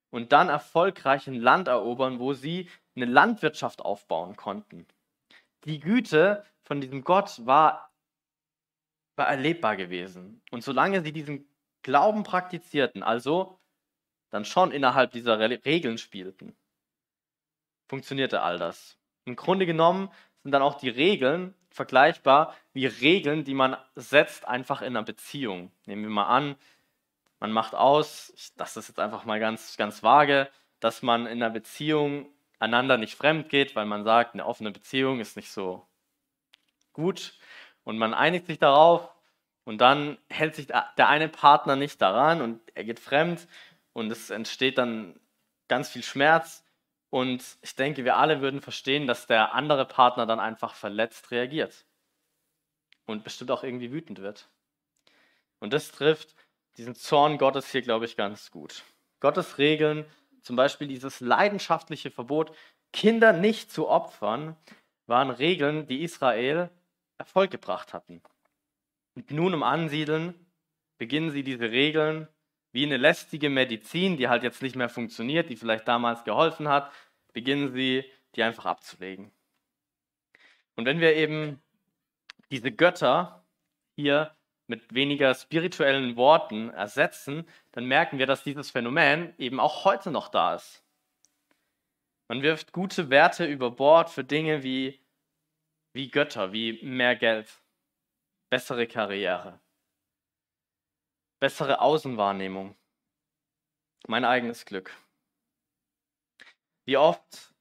und 0.10 0.32
dann 0.32 0.50
erfolgreich 0.50 1.28
ein 1.28 1.40
Land 1.40 1.68
erobern, 1.68 2.18
wo 2.18 2.34
sie 2.34 2.72
eine 2.96 3.06
Landwirtschaft 3.06 3.84
aufbauen 3.84 4.36
konnten, 4.36 4.88
die 5.66 5.80
Güte 5.80 6.44
von 6.64 6.82
diesem 6.82 7.04
Gott 7.04 7.46
war, 7.46 7.92
war 9.16 9.28
erlebbar 9.28 9.76
gewesen. 9.76 10.42
Und 10.50 10.64
solange 10.64 11.04
sie 11.04 11.12
diesen 11.12 11.48
Glauben 11.88 12.24
praktizierten, 12.24 13.02
also 13.02 13.62
dann 14.30 14.44
schon 14.44 14.72
innerhalb 14.72 15.12
dieser 15.14 15.40
Regeln 15.40 15.98
spielten, 15.98 16.54
funktionierte 17.88 18.42
all 18.42 18.60
das. 18.60 18.98
Im 19.24 19.38
Grunde 19.38 19.66
genommen 19.66 20.10
sind 20.44 20.52
dann 20.52 20.62
auch 20.62 20.78
die 20.78 20.90
Regeln 20.90 21.56
vergleichbar 21.70 22.54
wie 22.74 22.88
Regeln, 22.88 23.46
die 23.46 23.54
man 23.54 23.78
setzt 23.96 24.46
einfach 24.46 24.82
in 24.82 24.98
einer 24.98 25.04
Beziehung. 25.04 25.72
Nehmen 25.86 26.04
wir 26.04 26.10
mal 26.10 26.26
an, 26.26 26.58
man 27.40 27.54
macht 27.54 27.74
aus, 27.74 28.34
das 28.58 28.76
ist 28.76 28.90
jetzt 28.90 29.00
einfach 29.00 29.24
mal 29.24 29.40
ganz, 29.40 29.78
ganz 29.78 30.04
vage, 30.04 30.50
dass 30.82 31.02
man 31.02 31.26
in 31.26 31.42
einer 31.42 31.54
Beziehung 31.54 32.30
einander 32.60 32.98
nicht 32.98 33.16
fremd 33.16 33.48
geht, 33.48 33.78
weil 33.78 33.86
man 33.86 34.04
sagt, 34.04 34.34
eine 34.34 34.46
offene 34.46 34.72
Beziehung 34.72 35.22
ist 35.22 35.38
nicht 35.38 35.52
so 35.52 35.88
gut 36.92 37.40
und 37.86 37.98
man 37.98 38.14
einigt 38.14 38.48
sich 38.48 38.60
darauf 38.60 39.10
und 39.68 39.80
dann 39.80 40.18
hält 40.30 40.56
sich 40.56 40.68
der 40.68 41.10
eine 41.10 41.28
Partner 41.28 41.76
nicht 41.76 42.02
daran 42.02 42.42
und 42.42 42.62
er 42.74 42.86
geht 42.86 43.02
fremd 43.02 43.50
und 43.92 44.10
es 44.10 44.30
entsteht 44.30 44.78
dann 44.78 45.20
ganz 45.68 45.90
viel 45.90 46.04
Schmerz 46.04 46.64
und 47.10 47.44
ich 47.62 47.76
denke, 47.76 48.06
wir 48.06 48.16
alle 48.16 48.40
würden 48.40 48.62
verstehen, 48.62 49.08
dass 49.08 49.28
der 49.28 49.54
andere 49.54 49.84
Partner 49.84 50.26
dann 50.26 50.40
einfach 50.40 50.74
verletzt 50.74 51.32
reagiert 51.32 51.86
und 53.08 53.26
bestimmt 53.26 53.52
auch 53.52 53.62
irgendwie 53.62 53.92
wütend 53.92 54.22
wird. 54.22 54.48
Und 55.60 55.74
das 55.74 55.92
trifft 55.92 56.34
diesen 56.78 56.96
Zorn 56.96 57.38
Gottes 57.38 57.70
hier, 57.70 57.82
glaube 57.82 58.06
ich, 58.06 58.16
ganz 58.16 58.52
gut. 58.52 58.86
Gottes 59.20 59.58
Regeln, 59.58 60.06
zum 60.44 60.56
Beispiel 60.56 60.88
dieses 60.88 61.20
leidenschaftliche 61.20 62.10
Verbot, 62.10 62.56
Kinder 62.94 63.34
nicht 63.34 63.70
zu 63.70 63.90
opfern, 63.90 64.56
waren 65.08 65.30
Regeln, 65.30 65.88
die 65.88 66.04
Israel 66.04 66.70
Erfolg 67.18 67.52
gebracht 67.52 67.94
hatten. 67.94 68.22
Und 69.18 69.32
nun 69.32 69.52
im 69.52 69.64
Ansiedeln 69.64 70.36
beginnen 71.00 71.32
sie 71.32 71.42
diese 71.42 71.72
Regeln 71.72 72.28
wie 72.72 72.86
eine 72.86 72.98
lästige 72.98 73.50
Medizin, 73.50 74.16
die 74.16 74.28
halt 74.28 74.44
jetzt 74.44 74.62
nicht 74.62 74.76
mehr 74.76 74.90
funktioniert, 74.90 75.50
die 75.50 75.56
vielleicht 75.56 75.88
damals 75.88 76.24
geholfen 76.24 76.68
hat, 76.68 76.92
beginnen 77.34 77.74
sie, 77.74 78.06
die 78.36 78.44
einfach 78.44 78.68
abzulegen. 78.68 79.32
Und 80.76 80.86
wenn 80.86 81.00
wir 81.00 81.16
eben 81.16 81.60
diese 82.52 82.72
Götter 82.72 83.44
hier 83.96 84.36
mit 84.68 84.94
weniger 84.94 85.34
spirituellen 85.34 86.16
Worten 86.16 86.70
ersetzen, 86.70 87.48
dann 87.72 87.86
merken 87.86 88.20
wir, 88.20 88.28
dass 88.28 88.44
dieses 88.44 88.70
Phänomen 88.70 89.34
eben 89.40 89.60
auch 89.60 89.84
heute 89.84 90.12
noch 90.12 90.28
da 90.28 90.54
ist. 90.54 90.84
Man 92.28 92.44
wirft 92.44 92.72
gute 92.72 93.10
Werte 93.10 93.46
über 93.46 93.72
Bord 93.72 94.12
für 94.12 94.24
Dinge 94.24 94.62
wie, 94.62 95.00
wie 95.94 96.12
Götter, 96.12 96.54
wie 96.54 96.86
mehr 96.86 97.16
Geld, 97.16 97.48
bessere 98.50 98.88
Karriere, 98.88 99.60
bessere 101.40 101.82
Außenwahrnehmung, 101.82 102.76
mein 104.08 104.26
eigenes 104.26 104.66
Glück. 104.66 104.96
Wie 106.86 106.98
oft 106.98 107.54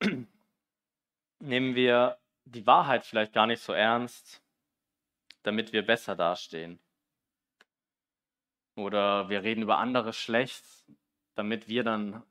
nehmen 1.40 1.74
wir 1.74 2.18
die 2.44 2.66
Wahrheit 2.66 3.04
vielleicht 3.04 3.32
gar 3.32 3.46
nicht 3.46 3.62
so 3.62 3.72
ernst, 3.72 4.42
damit 5.42 5.72
wir 5.72 5.84
besser 5.84 6.16
dastehen. 6.16 6.78
Oder 8.76 9.28
wir 9.28 9.42
reden 9.42 9.62
über 9.62 9.78
andere 9.78 10.12
schlecht, 10.12 10.64
damit 11.34 11.68
wir 11.68 11.84
dann 11.84 12.22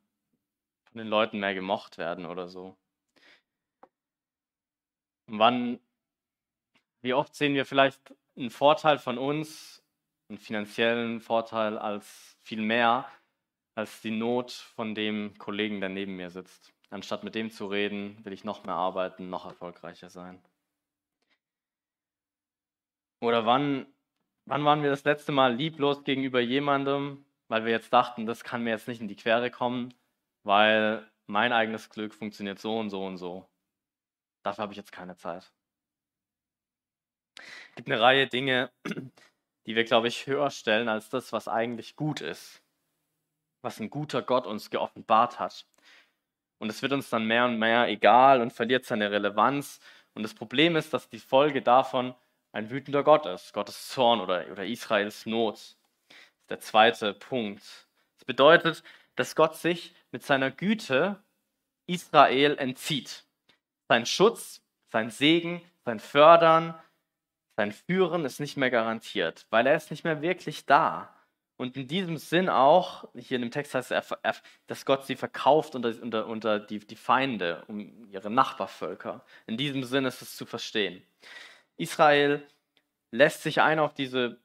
von 0.85 0.97
den 0.97 1.07
Leuten 1.07 1.39
mehr 1.39 1.53
gemocht 1.53 1.97
werden 1.97 2.25
oder 2.25 2.47
so. 2.47 2.75
Und 5.27 5.39
wann, 5.39 5.79
wie 7.01 7.13
oft 7.13 7.35
sehen 7.35 7.53
wir 7.53 7.65
vielleicht 7.65 8.13
einen 8.35 8.49
Vorteil 8.49 8.97
von 8.97 9.17
uns 9.17 9.83
einen 10.31 10.37
finanziellen 10.37 11.19
Vorteil 11.19 11.77
als 11.77 12.37
viel 12.41 12.61
mehr 12.61 13.05
als 13.75 14.01
die 14.01 14.11
Not 14.11 14.51
von 14.51 14.95
dem 14.95 15.37
Kollegen, 15.37 15.79
der 15.79 15.89
neben 15.89 16.15
mir 16.15 16.29
sitzt. 16.29 16.73
Anstatt 16.89 17.23
mit 17.23 17.35
dem 17.35 17.51
zu 17.51 17.67
reden, 17.67 18.23
will 18.25 18.33
ich 18.33 18.43
noch 18.43 18.65
mehr 18.65 18.75
arbeiten, 18.75 19.29
noch 19.29 19.45
erfolgreicher 19.45 20.09
sein. 20.09 20.41
Oder 23.21 23.45
wann, 23.45 23.85
wann 24.45 24.65
waren 24.65 24.83
wir 24.83 24.89
das 24.89 25.03
letzte 25.03 25.31
Mal 25.31 25.55
lieblos 25.55 26.03
gegenüber 26.03 26.41
jemandem, 26.41 27.25
weil 27.47 27.65
wir 27.65 27.71
jetzt 27.71 27.93
dachten, 27.93 28.25
das 28.25 28.43
kann 28.43 28.63
mir 28.63 28.71
jetzt 28.71 28.87
nicht 28.87 28.99
in 29.01 29.07
die 29.07 29.15
Quere 29.15 29.51
kommen, 29.51 29.93
weil 30.43 31.09
mein 31.27 31.53
eigenes 31.53 31.89
Glück 31.89 32.13
funktioniert 32.13 32.59
so 32.59 32.77
und 32.77 32.89
so 32.89 33.05
und 33.05 33.17
so. 33.17 33.47
Dafür 34.43 34.63
habe 34.63 34.73
ich 34.73 34.77
jetzt 34.77 34.91
keine 34.91 35.15
Zeit. 35.15 35.53
Es 37.37 37.75
gibt 37.75 37.89
eine 37.89 38.01
Reihe 38.01 38.27
Dinge, 38.27 38.71
die 39.65 39.75
wir, 39.75 39.83
glaube 39.83 40.07
ich, 40.07 40.27
höher 40.27 40.49
stellen 40.49 40.89
als 40.89 41.09
das, 41.09 41.31
was 41.33 41.47
eigentlich 41.47 41.95
gut 41.95 42.21
ist, 42.21 42.61
was 43.61 43.79
ein 43.79 43.89
guter 43.89 44.21
Gott 44.21 44.47
uns 44.47 44.69
geoffenbart 44.69 45.39
hat. 45.39 45.65
Und 46.59 46.69
es 46.69 46.81
wird 46.81 46.93
uns 46.93 47.09
dann 47.09 47.25
mehr 47.25 47.45
und 47.45 47.57
mehr 47.57 47.87
egal 47.87 48.41
und 48.41 48.53
verliert 48.53 48.85
seine 48.85 49.09
Relevanz. 49.11 49.79
Und 50.13 50.23
das 50.23 50.33
Problem 50.33 50.75
ist, 50.75 50.93
dass 50.93 51.09
die 51.09 51.19
Folge 51.19 51.61
davon 51.61 52.13
ein 52.51 52.69
wütender 52.69 53.03
Gott 53.03 53.25
ist, 53.25 53.53
Gottes 53.53 53.89
Zorn 53.89 54.19
oder, 54.19 54.45
oder 54.51 54.65
Israels 54.65 55.25
Not. 55.25 55.55
Das 55.55 55.69
ist 56.41 56.49
der 56.49 56.59
zweite 56.59 57.13
Punkt. 57.13 57.87
Das 58.17 58.25
bedeutet, 58.25 58.83
dass 59.15 59.35
Gott 59.35 59.55
sich 59.55 59.95
mit 60.11 60.23
seiner 60.23 60.51
Güte 60.51 61.23
Israel 61.87 62.57
entzieht. 62.57 63.25
Sein 63.87 64.05
Schutz, 64.05 64.61
sein 64.91 65.09
Segen, 65.09 65.61
sein 65.83 65.99
Fördern, 65.99 66.79
sein 67.55 67.71
Führen 67.71 68.25
ist 68.25 68.39
nicht 68.39 68.57
mehr 68.57 68.71
garantiert, 68.71 69.45
weil 69.49 69.67
er 69.67 69.75
ist 69.75 69.91
nicht 69.91 70.03
mehr 70.03 70.21
wirklich 70.21 70.65
da. 70.65 71.15
Und 71.57 71.77
in 71.77 71.87
diesem 71.87 72.17
Sinn 72.17 72.49
auch, 72.49 73.07
hier 73.13 73.35
in 73.35 73.43
dem 73.43 73.51
Text 73.51 73.75
heißt 73.75 73.91
es, 73.91 74.41
dass 74.65 74.85
Gott 74.85 75.05
sie 75.05 75.15
verkauft 75.15 75.75
unter, 75.75 75.93
unter, 76.01 76.25
unter 76.25 76.59
die, 76.59 76.79
die 76.79 76.95
Feinde, 76.95 77.63
um 77.67 78.09
ihre 78.09 78.31
Nachbarvölker. 78.31 79.23
In 79.45 79.57
diesem 79.57 79.83
Sinn 79.83 80.05
ist 80.05 80.23
es 80.23 80.35
zu 80.35 80.47
verstehen. 80.47 81.03
Israel 81.77 82.41
lässt 83.11 83.43
sich 83.43 83.61
ein 83.61 83.77
auf 83.77 83.93
diese 83.93 84.39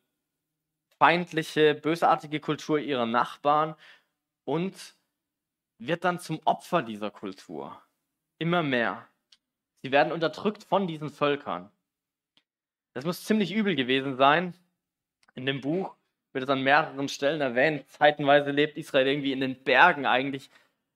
feindliche, 0.99 1.75
bösartige 1.75 2.41
Kultur 2.41 2.79
ihrer 2.79 3.07
Nachbarn 3.07 3.77
und 4.45 4.75
wird 5.79 6.05
dann 6.05 6.21
zum 6.21 6.41
Opfer 6.45 6.83
dieser 6.83 7.11
Kultur. 7.11 7.81
Immer 8.39 8.63
mehr. 8.63 9.09
Sie 9.83 9.91
werden 9.93 10.13
unterdrückt 10.13 10.65
von 10.65 10.87
diesen 10.87 11.11
Völkern. 11.11 11.71
Das 12.97 13.05
muss 13.05 13.27
ziemlich 13.27 13.53
übel 13.53 13.77
gewesen 13.77 14.17
sein. 14.17 14.55
In 15.35 15.45
dem 15.45 15.61
Buch 15.61 15.95
wird 16.33 16.45
es 16.45 16.49
an 16.49 16.63
mehreren 16.63 17.11
Stellen 17.11 17.43
erwähnt. 17.43 17.87
Zeitenweise 17.91 18.53
lebt 18.53 18.79
Israel 18.79 19.07
irgendwie 19.07 19.33
in 19.33 19.41
den 19.41 19.63
Bergen 19.63 20.07
eigentlich 20.07 20.49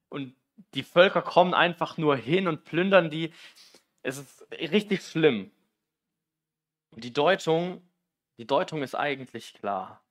und 0.08 0.34
die 0.72 0.82
Völker 0.82 1.20
kommen 1.20 1.52
einfach 1.52 1.98
nur 1.98 2.16
hin 2.16 2.48
und 2.48 2.64
plündern 2.64 3.10
die. 3.10 3.34
Es 4.02 4.16
ist 4.16 4.46
richtig 4.50 5.02
schlimm. 5.02 5.50
Und 6.92 7.04
die 7.04 7.12
Deutung, 7.12 7.82
die 8.38 8.46
Deutung 8.46 8.82
ist 8.82 8.94
eigentlich 8.94 9.52
klar. 9.52 10.02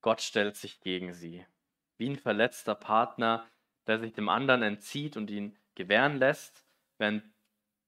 Gott 0.00 0.20
stellt 0.20 0.54
sich 0.54 0.78
gegen 0.78 1.12
sie. 1.12 1.44
Wie 1.98 2.08
ein 2.08 2.20
verletzter 2.20 2.76
Partner, 2.76 3.44
der 3.88 3.98
sich 3.98 4.12
dem 4.12 4.28
anderen 4.28 4.62
entzieht 4.62 5.16
und 5.16 5.28
ihn 5.28 5.58
gewähren 5.74 6.18
lässt, 6.18 6.64
wenn 6.98 7.32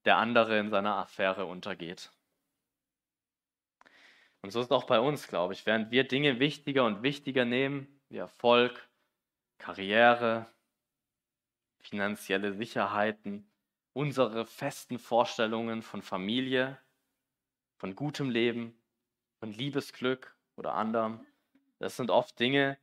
der 0.03 0.17
andere 0.17 0.59
in 0.59 0.71
seiner 0.71 0.97
Affäre 0.97 1.45
untergeht. 1.45 2.11
Und 4.45 4.51
so 4.51 4.59
ist 4.59 4.67
es 4.67 4.71
auch 4.71 4.83
bei 4.83 4.99
uns, 4.99 5.27
glaube 5.27 5.53
ich. 5.53 5.65
Während 5.65 5.89
wir 5.89 6.07
Dinge 6.07 6.39
wichtiger 6.39 6.85
und 6.85 7.01
wichtiger 7.01 7.45
nehmen, 7.45 7.99
wie 8.09 8.17
Erfolg, 8.17 8.87
Karriere, 9.57 10.45
finanzielle 11.79 12.53
Sicherheiten, 12.53 13.49
unsere 13.93 14.45
festen 14.45 14.99
Vorstellungen 14.99 15.81
von 15.81 16.03
Familie, 16.03 16.77
von 17.77 17.95
gutem 17.95 18.29
Leben, 18.29 18.79
von 19.39 19.51
Liebesglück 19.51 20.37
oder 20.57 20.75
anderem, 20.75 21.25
das 21.79 21.97
sind 21.97 22.11
oft 22.11 22.39
Dinge, 22.39 22.77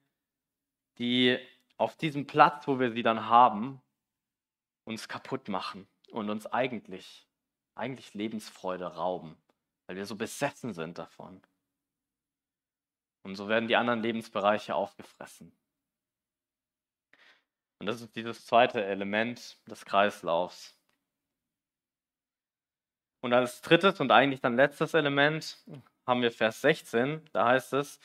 die 0.99 1.39
auf 1.77 1.95
diesem 1.97 2.27
Platz, 2.27 2.67
wo 2.67 2.81
wir 2.81 2.91
sie 2.91 3.05
dann 3.05 3.29
haben, 3.29 3.81
uns 4.83 5.07
kaputt 5.07 5.47
machen 5.49 5.87
und 6.11 6.29
uns 6.29 6.45
eigentlich, 6.45 7.29
eigentlich 7.77 8.15
Lebensfreude 8.15 8.97
rauben, 8.97 9.37
weil 9.87 9.95
wir 9.95 10.07
so 10.07 10.17
besessen 10.17 10.75
sind 10.75 10.99
davon. 10.99 11.41
Und 13.23 13.37
so 13.37 13.49
werden 13.49 13.69
die 13.69 13.77
anderen 13.77 14.03
Lebensbereiche 14.03 14.75
aufgefressen. 14.75 15.53
Und 17.79 17.87
das 17.87 18.01
ist 18.01 18.15
dieses 18.15 18.47
zweite 18.47 18.85
Element 18.85 19.59
des 19.67 19.85
Kreislaufs. 19.85 20.77
Und 23.21 23.33
als 23.33 23.61
drittes 23.61 24.01
und 24.01 24.11
eigentlich 24.11 24.41
dann 24.41 24.57
letztes 24.57 24.95
Element 24.95 25.65
haben 26.07 26.23
wir 26.23 26.33
Vers 26.33 26.61
16, 26.61 27.23
da 27.33 27.47
heißt 27.47 27.73
es, 27.75 28.01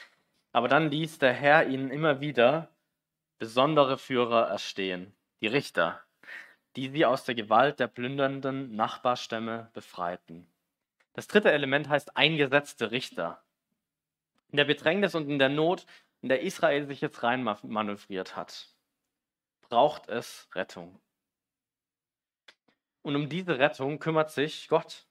aber 0.51 0.67
dann 0.67 0.89
ließ 0.89 1.19
der 1.19 1.33
Herr 1.33 1.67
ihnen 1.67 1.91
immer 1.91 2.21
wieder 2.21 2.69
besondere 3.39 3.97
Führer 3.97 4.47
erstehen, 4.47 5.13
die 5.41 5.47
Richter, 5.47 6.01
die 6.75 6.89
sie 6.89 7.05
aus 7.05 7.23
der 7.23 7.35
Gewalt 7.35 7.79
der 7.79 7.87
plündernden 7.87 8.75
Nachbarstämme 8.75 9.69
befreiten. 9.73 10.47
Das 11.13 11.27
dritte 11.27 11.51
Element 11.51 11.89
heißt 11.89 12.15
eingesetzte 12.15 12.91
Richter. 12.91 13.43
In 14.49 14.57
der 14.57 14.65
Bedrängnis 14.65 15.15
und 15.15 15.29
in 15.29 15.39
der 15.39 15.49
Not, 15.49 15.85
in 16.21 16.29
der 16.29 16.41
Israel 16.41 16.85
sich 16.87 17.01
jetzt 17.01 17.23
reinmanövriert 17.23 18.35
hat, 18.35 18.69
braucht 19.61 20.07
es 20.07 20.47
Rettung. 20.55 20.99
Und 23.01 23.15
um 23.15 23.29
diese 23.29 23.59
Rettung 23.59 23.99
kümmert 23.99 24.31
sich 24.31 24.67
Gott. 24.67 25.07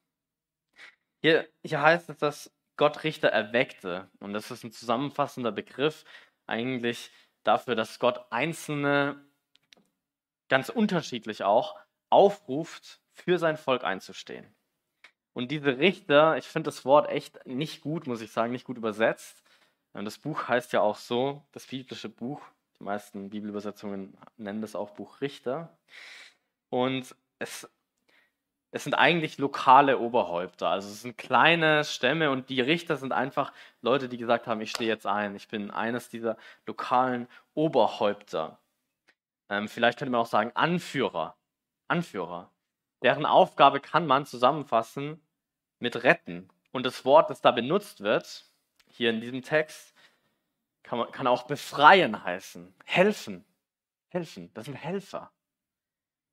Hier, 1.22 1.48
hier 1.64 1.80
heißt 1.80 2.10
es, 2.10 2.18
dass 2.18 2.54
Gott 2.76 3.04
Richter 3.04 3.28
erweckte. 3.28 4.10
Und 4.20 4.32
das 4.32 4.50
ist 4.50 4.64
ein 4.64 4.72
zusammenfassender 4.72 5.52
Begriff 5.52 6.04
eigentlich 6.46 7.10
dafür, 7.42 7.74
dass 7.74 7.98
Gott 7.98 8.26
einzelne, 8.30 9.24
ganz 10.48 10.68
unterschiedlich 10.68 11.42
auch, 11.44 11.78
aufruft, 12.10 13.00
für 13.12 13.38
sein 13.38 13.56
Volk 13.56 13.82
einzustehen. 13.84 14.55
Und 15.36 15.50
diese 15.50 15.76
Richter, 15.76 16.38
ich 16.38 16.46
finde 16.46 16.68
das 16.68 16.86
Wort 16.86 17.10
echt 17.10 17.46
nicht 17.46 17.82
gut, 17.82 18.06
muss 18.06 18.22
ich 18.22 18.32
sagen, 18.32 18.52
nicht 18.52 18.64
gut 18.64 18.78
übersetzt. 18.78 19.42
Das 19.92 20.16
Buch 20.16 20.48
heißt 20.48 20.72
ja 20.72 20.80
auch 20.80 20.96
so, 20.96 21.42
das 21.52 21.66
biblische 21.66 22.08
Buch. 22.08 22.40
Die 22.80 22.84
meisten 22.84 23.28
Bibelübersetzungen 23.28 24.16
nennen 24.38 24.62
das 24.62 24.74
auch 24.74 24.92
Buch 24.92 25.20
Richter. 25.20 25.76
Und 26.70 27.14
es 27.38 27.68
es 28.70 28.84
sind 28.84 28.94
eigentlich 28.94 29.36
lokale 29.36 29.98
Oberhäupter. 29.98 30.68
Also 30.70 30.88
es 30.88 31.02
sind 31.02 31.18
kleine 31.18 31.84
Stämme 31.84 32.30
und 32.30 32.48
die 32.48 32.62
Richter 32.62 32.96
sind 32.96 33.12
einfach 33.12 33.52
Leute, 33.82 34.08
die 34.08 34.16
gesagt 34.16 34.46
haben, 34.46 34.62
ich 34.62 34.70
stehe 34.70 34.88
jetzt 34.88 35.06
ein, 35.06 35.36
ich 35.36 35.48
bin 35.48 35.70
eines 35.70 36.08
dieser 36.08 36.38
lokalen 36.66 37.28
Oberhäupter. 37.52 38.58
Ähm, 39.50 39.68
vielleicht 39.68 39.98
könnte 39.98 40.12
man 40.12 40.22
auch 40.22 40.26
sagen 40.26 40.52
Anführer. 40.54 41.36
Anführer. 41.88 42.50
Deren 43.02 43.26
Aufgabe 43.26 43.80
kann 43.80 44.06
man 44.06 44.24
zusammenfassen 44.24 45.20
mit 45.78 46.02
retten. 46.02 46.48
Und 46.72 46.84
das 46.84 47.04
Wort, 47.04 47.30
das 47.30 47.40
da 47.40 47.50
benutzt 47.50 48.00
wird, 48.00 48.44
hier 48.88 49.10
in 49.10 49.20
diesem 49.20 49.42
Text, 49.42 49.94
kann, 50.82 50.98
man, 50.98 51.10
kann 51.12 51.26
auch 51.26 51.44
befreien 51.44 52.22
heißen. 52.22 52.74
Helfen. 52.84 53.44
Helfen. 54.08 54.50
Das 54.54 54.66
sind 54.66 54.74
Helfer. 54.74 55.32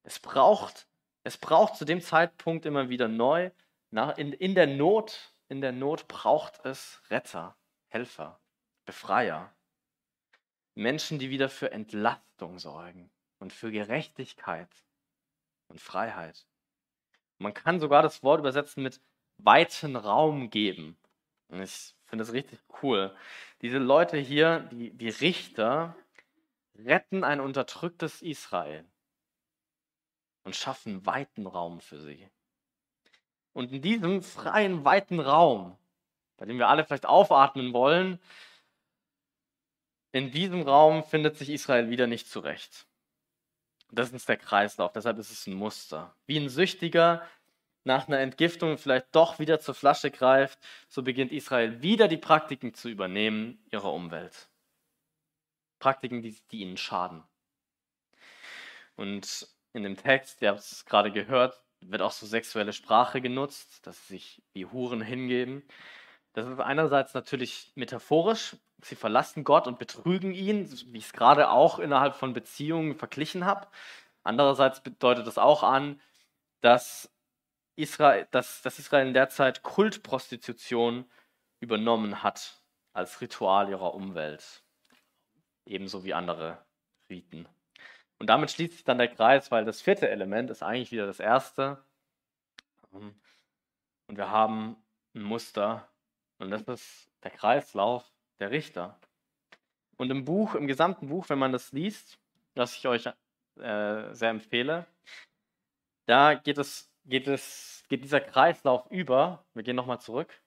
Es 0.04 0.20
braucht 0.20 0.88
es 1.24 1.38
braucht 1.38 1.78
zu 1.78 1.86
dem 1.86 2.02
Zeitpunkt 2.02 2.66
immer 2.66 2.90
wieder 2.90 3.08
neu, 3.08 3.52
nach, 3.92 4.18
in, 4.18 4.34
in 4.34 4.56
der 4.56 4.68
Not, 4.68 5.34
in 5.48 5.62
der 5.62 5.72
Not 5.72 6.08
braucht 6.08 6.66
es 6.66 7.02
Retter, 7.10 7.56
Helfer, 7.88 8.40
Befreier. 8.86 9.54
Menschen, 10.76 11.20
die 11.20 11.30
wieder 11.30 11.50
für 11.50 11.72
Entlastung 11.72 12.60
sorgen 12.60 13.10
und 13.40 13.54
für 13.54 13.72
Gerechtigkeit 13.72 14.70
und 15.68 15.80
Freiheit. 15.80 16.46
Man 17.38 17.54
kann 17.54 17.80
sogar 17.80 18.02
das 18.02 18.22
Wort 18.24 18.40
übersetzen 18.40 18.84
mit 18.84 19.00
weiten 19.38 19.96
Raum 19.96 20.50
geben. 20.50 20.98
Und 21.48 21.62
ich 21.62 21.96
finde 22.06 22.24
das 22.24 22.34
richtig 22.34 22.60
cool. 22.82 23.16
Diese 23.62 23.78
Leute 23.78 24.18
hier, 24.18 24.60
die, 24.72 24.92
die 24.92 25.10
Richter, 25.10 25.96
retten 26.76 27.24
ein 27.24 27.40
unterdrücktes 27.40 28.22
Israel 28.22 28.86
und 30.44 30.56
schaffen 30.56 31.06
weiten 31.06 31.48
Raum 31.48 31.80
für 31.80 32.00
sie. 32.00 32.28
Und 33.54 33.72
in 33.72 33.82
diesem 33.82 34.22
freien, 34.22 34.84
weiten 34.84 35.20
Raum, 35.20 35.78
bei 36.38 36.46
dem 36.46 36.58
wir 36.58 36.68
alle 36.68 36.84
vielleicht 36.84 37.06
aufatmen 37.06 37.74
wollen, 37.74 38.20
in 40.12 40.32
diesem 40.32 40.62
Raum 40.64 41.04
findet 41.04 41.38
sich 41.38 41.50
Israel 41.50 41.90
wieder 41.90 42.08
nicht 42.08 42.28
zurecht. 42.28 42.88
Das 43.92 44.12
ist 44.12 44.28
der 44.28 44.38
Kreislauf, 44.38 44.92
deshalb 44.92 45.20
ist 45.20 45.32
es 45.32 45.46
ein 45.46 45.54
Muster. 45.54 46.16
Wie 46.26 46.38
ein 46.38 46.50
Süchtiger 46.50 47.28
nach 47.84 48.08
einer 48.08 48.20
Entgiftung 48.20 48.78
vielleicht 48.78 49.08
doch 49.14 49.40
wieder 49.40 49.60
zur 49.60 49.76
Flasche 49.76 50.12
greift, 50.12 50.60
so 50.88 51.04
beginnt 51.04 51.32
Israel 51.32 51.82
wieder 51.82 52.08
die 52.08 52.18
Praktiken 52.18 52.74
zu 52.74 52.90
übernehmen 52.90 53.64
ihrer 53.72 53.92
Umwelt. 53.92 54.50
Praktiken, 55.80 56.22
die, 56.22 56.38
die 56.52 56.60
ihnen 56.60 56.78
schaden. 56.78 57.24
Und 58.96 59.48
in 59.74 59.84
dem 59.84 59.98
Text, 59.98 60.42
ihr 60.42 60.50
habt 60.50 60.60
es 60.60 60.86
gerade 60.86 61.12
gehört, 61.12 61.62
wird 61.82 62.02
auch 62.02 62.12
so 62.12 62.26
sexuelle 62.26 62.74
Sprache 62.74 63.20
genutzt, 63.22 63.86
dass 63.86 64.08
sie 64.08 64.14
sich 64.14 64.42
wie 64.54 64.66
Huren 64.66 65.02
hingeben. 65.02 65.64
Das 66.34 66.48
ist 66.48 66.60
einerseits 66.60 67.14
natürlich 67.14 67.72
metaphorisch. 67.76 68.56
Sie 68.82 68.96
verlassen 68.96 69.44
Gott 69.44 69.68
und 69.68 69.80
betrügen 69.80 70.34
ihn, 70.34 70.70
wie 70.92 70.98
ich 70.98 71.06
es 71.06 71.14
gerade 71.14 71.50
auch 71.50 71.80
innerhalb 71.80 72.16
von 72.16 72.34
Beziehungen 72.34 72.96
verglichen 72.96 73.46
habe. 73.46 73.68
Andererseits 74.24 74.82
bedeutet 74.82 75.28
das 75.28 75.38
auch 75.38 75.64
an, 75.64 76.00
dass 76.62 77.13
Israel, 77.76 78.28
dass, 78.32 78.62
dass 78.62 78.80
Israel 78.80 79.08
in 79.08 79.14
der 79.14 79.30
Zeit 79.30 79.64
Kultprostitution 79.64 81.10
übernommen 81.60 82.24
hat 82.24 82.62
als 82.94 83.22
Ritual 83.22 83.70
ihrer 83.70 83.94
Umwelt. 83.94 84.64
Ebenso 85.66 86.04
wie 86.04 86.14
andere 86.14 86.64
Riten. 87.10 87.48
Und 88.20 88.28
damit 88.28 88.52
schließt 88.52 88.74
sich 88.74 88.84
dann 88.84 88.98
der 88.98 89.08
Kreis, 89.08 89.52
weil 89.52 89.66
das 89.66 89.82
vierte 89.82 90.10
Element 90.10 90.50
ist 90.50 90.64
eigentlich 90.64 90.92
wieder 90.92 91.08
das 91.08 91.20
erste. 91.20 91.84
Und 92.92 93.16
wir 94.08 94.30
haben 94.30 94.78
ein 95.16 95.24
Muster 95.24 95.88
und 96.38 96.52
das 96.52 96.62
ist 96.64 97.10
der 97.24 97.32
Kreislauf 97.32 98.12
der 98.40 98.52
Richter. 98.52 99.00
Und 99.98 100.10
im 100.12 100.26
Buch, 100.26 100.56
im 100.56 100.68
gesamten 100.68 101.08
Buch, 101.08 101.30
wenn 101.30 101.40
man 101.40 101.52
das 101.52 101.72
liest, 101.72 102.20
was 102.56 102.76
ich 102.76 102.88
euch 102.88 103.06
äh, 103.06 104.14
sehr 104.14 104.30
empfehle, 104.30 104.86
da 106.06 106.34
geht 106.34 106.58
es, 106.58 106.92
geht 107.06 107.28
es, 107.28 107.84
geht 107.90 108.04
dieser 108.04 108.22
Kreislauf 108.22 108.90
über. 108.92 109.46
Wir 109.54 109.64
gehen 109.64 109.76
nochmal 109.76 110.00
zurück 110.00 110.42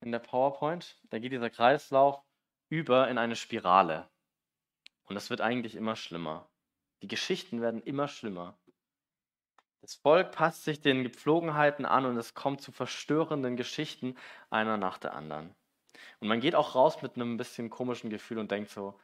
in 0.00 0.12
der 0.12 0.18
PowerPoint. 0.18 1.00
Da 1.10 1.18
geht 1.18 1.32
dieser 1.32 1.50
Kreislauf 1.50 2.22
über 2.68 3.08
in 3.08 3.18
eine 3.18 3.36
Spirale. 3.36 4.08
Und 5.04 5.14
das 5.14 5.30
wird 5.30 5.40
eigentlich 5.40 5.74
immer 5.74 5.96
schlimmer. 5.96 6.48
Die 7.02 7.08
Geschichten 7.08 7.60
werden 7.60 7.82
immer 7.82 8.08
schlimmer. 8.08 8.58
Das 9.80 9.94
Volk 9.94 10.32
passt 10.32 10.64
sich 10.64 10.80
den 10.80 11.02
Gepflogenheiten 11.02 11.86
an 11.86 12.04
und 12.04 12.16
es 12.18 12.34
kommt 12.34 12.60
zu 12.60 12.70
verstörenden 12.70 13.56
Geschichten 13.56 14.16
einer 14.50 14.76
nach 14.76 14.98
der 14.98 15.14
anderen. 15.14 15.54
Und 16.20 16.28
man 16.28 16.40
geht 16.40 16.54
auch 16.54 16.74
raus 16.74 17.00
mit 17.02 17.16
einem 17.16 17.38
bisschen 17.38 17.70
komischen 17.70 18.10
Gefühl 18.10 18.38
und 18.38 18.50
denkt 18.50 18.70
so, 18.70 18.98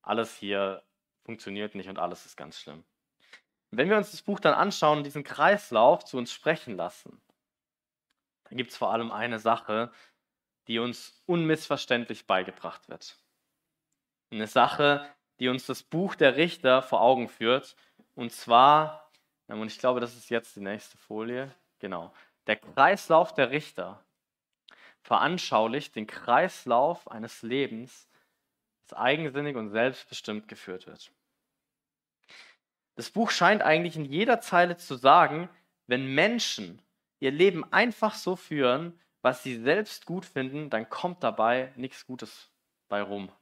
alles 0.00 0.36
hier 0.36 0.84
funktioniert 1.24 1.74
nicht 1.74 1.88
und 1.88 1.98
alles 1.98 2.24
ist 2.24 2.36
ganz 2.36 2.58
schlimm. 2.58 2.84
Wenn 3.78 3.88
wir 3.88 3.96
uns 3.96 4.10
das 4.10 4.22
Buch 4.22 4.38
dann 4.38 4.54
anschauen 4.54 4.98
und 4.98 5.04
diesen 5.04 5.24
Kreislauf 5.24 6.04
zu 6.04 6.18
uns 6.18 6.32
sprechen 6.32 6.76
lassen, 6.76 7.20
dann 8.44 8.58
gibt 8.58 8.70
es 8.70 8.76
vor 8.76 8.92
allem 8.92 9.10
eine 9.10 9.38
Sache, 9.38 9.90
die 10.68 10.78
uns 10.78 11.22
unmissverständlich 11.26 12.26
beigebracht 12.26 12.88
wird. 12.88 13.18
Eine 14.30 14.46
Sache, 14.46 15.08
die 15.38 15.48
uns 15.48 15.66
das 15.66 15.82
Buch 15.82 16.14
der 16.14 16.36
Richter 16.36 16.82
vor 16.82 17.00
Augen 17.00 17.28
führt. 17.28 17.76
Und 18.14 18.30
zwar, 18.30 19.10
und 19.48 19.66
ich 19.66 19.78
glaube, 19.78 20.00
das 20.00 20.16
ist 20.16 20.28
jetzt 20.28 20.54
die 20.54 20.60
nächste 20.60 20.98
Folie, 20.98 21.50
genau, 21.78 22.12
der 22.46 22.56
Kreislauf 22.56 23.34
der 23.34 23.50
Richter 23.50 24.04
veranschaulicht 25.00 25.96
den 25.96 26.06
Kreislauf 26.06 27.10
eines 27.10 27.42
Lebens, 27.42 28.08
das 28.86 28.98
eigensinnig 28.98 29.56
und 29.56 29.70
selbstbestimmt 29.70 30.46
geführt 30.46 30.86
wird. 30.86 31.10
Das 33.02 33.10
Buch 33.10 33.32
scheint 33.32 33.62
eigentlich 33.62 33.96
in 33.96 34.04
jeder 34.04 34.40
Zeile 34.40 34.76
zu 34.76 34.94
sagen, 34.94 35.48
wenn 35.88 36.14
Menschen 36.14 36.80
ihr 37.18 37.32
Leben 37.32 37.64
einfach 37.72 38.14
so 38.14 38.36
führen, 38.36 38.96
was 39.22 39.42
sie 39.42 39.60
selbst 39.60 40.06
gut 40.06 40.24
finden, 40.24 40.70
dann 40.70 40.88
kommt 40.88 41.24
dabei 41.24 41.72
nichts 41.74 42.06
Gutes 42.06 42.52
bei 42.88 43.02
rum. 43.02 43.32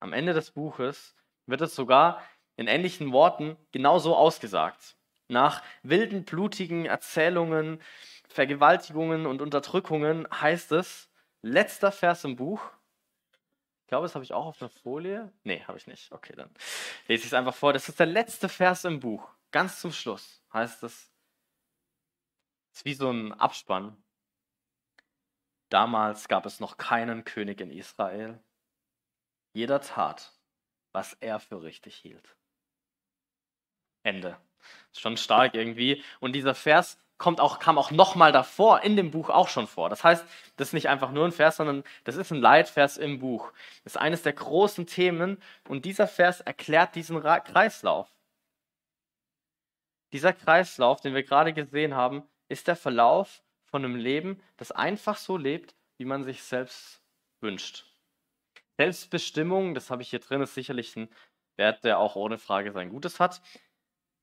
Am 0.00 0.12
Ende 0.12 0.34
des 0.34 0.50
Buches 0.50 1.14
wird 1.46 1.62
es 1.62 1.74
sogar 1.74 2.22
in 2.56 2.66
ähnlichen 2.66 3.10
Worten 3.10 3.56
genauso 3.72 4.14
ausgesagt. 4.14 4.96
Nach 5.28 5.62
wilden, 5.82 6.26
blutigen 6.26 6.84
Erzählungen, 6.84 7.80
Vergewaltigungen 8.28 9.24
und 9.24 9.40
Unterdrückungen 9.40 10.28
heißt 10.30 10.72
es, 10.72 11.08
letzter 11.40 11.90
Vers 11.90 12.22
im 12.24 12.36
Buch, 12.36 12.60
ich 13.88 13.90
glaube, 13.90 14.04
das 14.04 14.14
habe 14.14 14.22
ich 14.22 14.34
auch 14.34 14.44
auf 14.44 14.60
einer 14.60 14.68
Folie. 14.68 15.32
Nee, 15.44 15.64
habe 15.66 15.78
ich 15.78 15.86
nicht. 15.86 16.12
Okay, 16.12 16.34
dann 16.36 16.50
lese 17.06 17.22
ich 17.22 17.28
es 17.28 17.32
einfach 17.32 17.54
vor. 17.54 17.72
Das 17.72 17.88
ist 17.88 17.98
der 17.98 18.04
letzte 18.04 18.50
Vers 18.50 18.84
im 18.84 19.00
Buch. 19.00 19.26
Ganz 19.50 19.80
zum 19.80 19.92
Schluss 19.92 20.42
heißt 20.52 20.82
es, 20.82 21.10
es 22.70 22.80
ist 22.80 22.84
wie 22.84 22.92
so 22.92 23.10
ein 23.10 23.32
Abspann. 23.32 23.96
Damals 25.70 26.28
gab 26.28 26.44
es 26.44 26.60
noch 26.60 26.76
keinen 26.76 27.24
König 27.24 27.62
in 27.62 27.70
Israel. 27.70 28.38
Jeder 29.54 29.80
tat, 29.80 30.38
was 30.92 31.14
er 31.14 31.40
für 31.40 31.62
richtig 31.62 31.96
hielt. 31.96 32.36
Ende. 34.02 34.38
Schon 34.92 35.16
stark 35.16 35.54
irgendwie. 35.54 36.04
Und 36.20 36.34
dieser 36.34 36.54
Vers 36.54 36.98
kommt 37.18 37.40
auch, 37.40 37.58
kam 37.58 37.78
auch 37.78 37.90
nochmal 37.90 38.32
davor 38.32 38.82
in 38.82 38.96
dem 38.96 39.10
Buch 39.10 39.28
auch 39.28 39.48
schon 39.48 39.66
vor. 39.66 39.90
Das 39.90 40.04
heißt, 40.04 40.24
das 40.56 40.68
ist 40.68 40.72
nicht 40.72 40.88
einfach 40.88 41.10
nur 41.10 41.24
ein 41.24 41.32
Vers, 41.32 41.56
sondern 41.56 41.84
das 42.04 42.16
ist 42.16 42.30
ein 42.30 42.40
Leitvers 42.40 42.96
im 42.96 43.18
Buch. 43.18 43.52
Das 43.84 43.94
ist 43.94 44.00
eines 44.00 44.22
der 44.22 44.32
großen 44.32 44.86
Themen 44.86 45.42
und 45.68 45.84
dieser 45.84 46.06
Vers 46.06 46.40
erklärt 46.40 46.94
diesen 46.94 47.20
Kreislauf. 47.20 48.08
Dieser 50.12 50.32
Kreislauf, 50.32 51.00
den 51.00 51.14
wir 51.14 51.22
gerade 51.22 51.52
gesehen 51.52 51.94
haben, 51.94 52.22
ist 52.48 52.68
der 52.68 52.76
Verlauf 52.76 53.42
von 53.64 53.84
einem 53.84 53.96
Leben, 53.96 54.40
das 54.56 54.72
einfach 54.72 55.18
so 55.18 55.36
lebt, 55.36 55.74
wie 55.98 56.06
man 56.06 56.24
sich 56.24 56.42
selbst 56.42 57.02
wünscht. 57.40 57.84
Selbstbestimmung, 58.78 59.74
das 59.74 59.90
habe 59.90 60.02
ich 60.02 60.10
hier 60.10 60.20
drin, 60.20 60.40
ist 60.40 60.54
sicherlich 60.54 60.96
ein 60.96 61.08
Wert, 61.56 61.84
der 61.84 61.98
auch 61.98 62.16
ohne 62.16 62.38
Frage 62.38 62.72
sein 62.72 62.90
Gutes 62.90 63.20
hat. 63.20 63.42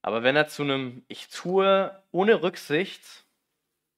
Aber 0.05 0.21
wenn 0.21 0.35
er 0.35 0.47
zu 0.47 0.61
einem 0.61 1.03
Ich 1.07 1.29
tue 1.29 2.03
ohne 2.11 2.43
Rücksicht 2.43 3.25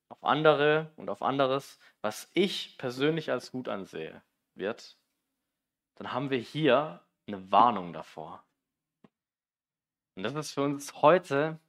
auf 0.08 0.24
andere 0.24 0.89
und 0.96 1.10
auf 1.10 1.22
anderes, 1.22 1.80
was 2.00 2.32
ich 2.34 2.78
persönlich 2.78 3.30
als 3.30 3.52
gut 3.52 3.67
ansehe, 3.67 4.22
wird, 4.56 4.96
dann 5.96 6.13
haben 6.13 6.30
wir 6.30 6.38
hier 6.38 7.02
eine 7.28 7.52
Warnung 7.52 7.91
davor. 7.91 8.41
Und 10.15 10.24
das 10.24 10.34
ist 10.34 10.54
für 10.54 10.62
uns 10.62 10.93
heute 11.02 11.60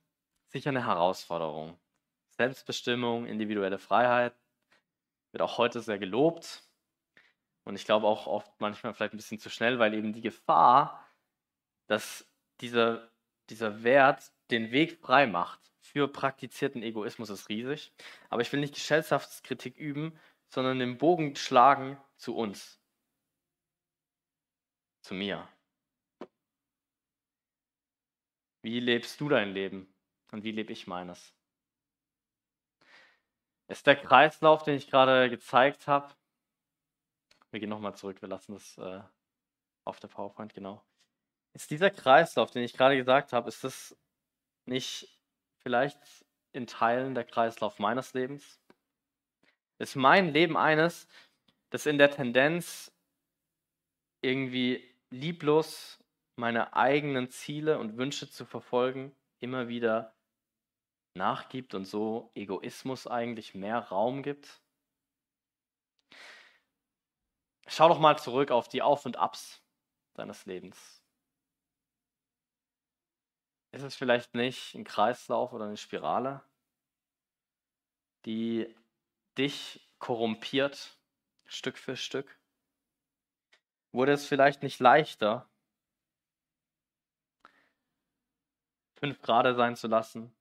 sicher 0.47 0.71
eine 0.71 0.87
Herausforderung. 0.87 1.77
Selbstbestimmung, 2.37 3.27
individuelle 3.27 3.81
Freiheit 3.81 4.37
wird 5.33 5.43
auch 5.43 5.59
heute 5.59 5.81
sehr 5.81 5.99
gelobt. 5.99 6.63
Und 7.65 7.75
ich 7.75 7.85
glaube 7.85 8.07
auch 8.07 8.29
oft 8.29 8.53
manchmal 8.61 8.95
vielleicht 8.95 9.15
ein 9.15 9.17
bisschen 9.19 9.41
zu 9.41 9.51
schnell, 9.51 9.81
weil 9.81 9.95
eben 9.95 10.13
die 10.13 10.23
Gefahr, 10.23 11.05
dass 11.89 12.25
dieser, 12.61 13.11
dieser 13.51 13.83
Wert 13.83 14.33
den 14.51 14.71
Weg 14.71 14.99
frei 15.01 15.27
macht 15.27 15.61
für 15.81 16.07
praktizierten 16.09 16.83
Egoismus 16.83 17.31
ist 17.31 17.49
riesig. 17.49 17.93
Aber 18.29 18.43
ich 18.43 18.53
will 18.53 18.61
nicht 18.61 18.75
Gesellschaftskritik 18.75 19.77
üben, 19.77 20.19
sondern 20.49 20.79
den 20.79 20.99
Bogen 20.99 21.35
schlagen 21.37 21.99
zu 22.17 22.37
uns. 22.37 22.79
Zu 25.03 25.15
mir. 25.15 25.49
Wie 28.63 28.81
lebst 28.81 29.21
du 29.21 29.29
dein 29.29 29.53
Leben 29.53 29.93
und 30.31 30.45
wie 30.45 30.53
lebe 30.53 30.73
ich 30.73 30.87
meines? 30.87 31.35
Ist 33.69 33.87
der 33.87 33.97
Kreislauf, 33.97 34.63
den 34.63 34.77
ich 34.77 34.91
gerade 34.91 35.31
gezeigt 35.31 35.87
habe, 35.87 36.15
wir 37.51 37.61
gehen 37.61 37.71
nochmal 37.71 37.95
zurück, 37.97 38.21
wir 38.21 38.29
lassen 38.29 38.53
das 38.53 38.77
äh, 38.79 39.01
auf 39.85 40.01
der 40.01 40.09
PowerPoint, 40.09 40.53
genau. 40.53 40.83
Ist 41.59 41.73
dieser 41.73 41.91
Kreislauf, 41.91 42.53
den 42.53 42.63
ich 42.63 42.73
gerade 42.73 42.97
gesagt 42.97 43.33
habe, 43.33 43.49
ist 43.49 43.65
das 43.65 43.99
nicht 44.65 45.09
vielleicht 45.57 45.99
in 46.53 46.69
Teilen 46.69 47.17
der 47.17 47.25
Kreislauf 47.25 47.81
meines 47.81 48.15
Lebens? 48.15 48.61
Ist 49.79 49.97
mein 49.97 50.33
Leben 50.33 50.57
eines, 50.57 51.09
das 51.71 51.87
in 51.87 51.99
der 51.99 52.13
Tendenz 52.13 52.93
irgendwie 54.23 54.89
lieblos 55.11 55.99
meine 56.37 56.77
eigenen 56.77 57.29
Ziele 57.29 57.81
und 57.81 57.97
Wünsche 57.97 58.31
zu 58.31 58.45
verfolgen, 58.47 59.13
immer 59.41 59.67
wieder 59.67 60.15
nachgibt 61.15 61.75
und 61.75 61.87
so 61.87 62.31
Egoismus 62.37 63.09
eigentlich 63.09 63.57
mehr 63.57 63.81
Raum 63.81 64.23
gibt? 64.23 64.63
Schau 67.67 67.89
doch 67.89 67.99
mal 67.99 68.17
zurück 68.17 68.53
auf 68.53 68.69
die 68.69 68.81
Auf 68.81 69.07
und 69.07 69.17
Abs 69.17 69.61
deines 70.15 70.47
Lebens. 70.47 70.98
Ist 73.71 73.83
es 73.83 73.97
vielleicht 73.97 74.35
nicht 74.35 74.75
ein 74.75 74.85
Kreislauf 74.85 75.53
oder 75.53 75.67
eine 75.67 75.77
Spirale, 75.77 76.43
die 78.25 78.75
dich 79.37 79.89
korrumpiert, 79.99 80.99
Stück 81.45 81.77
für 81.77 81.97
Stück? 81.97 82.39
Wurde 83.93 84.13
es 84.13 84.27
vielleicht 84.27 84.63
nicht 84.63 84.81
leichter, 84.81 85.49
fünf 88.95 89.21
Grade 89.21 89.55
sein 89.55 89.77
zu 89.77 89.87
lassen? 89.87 90.35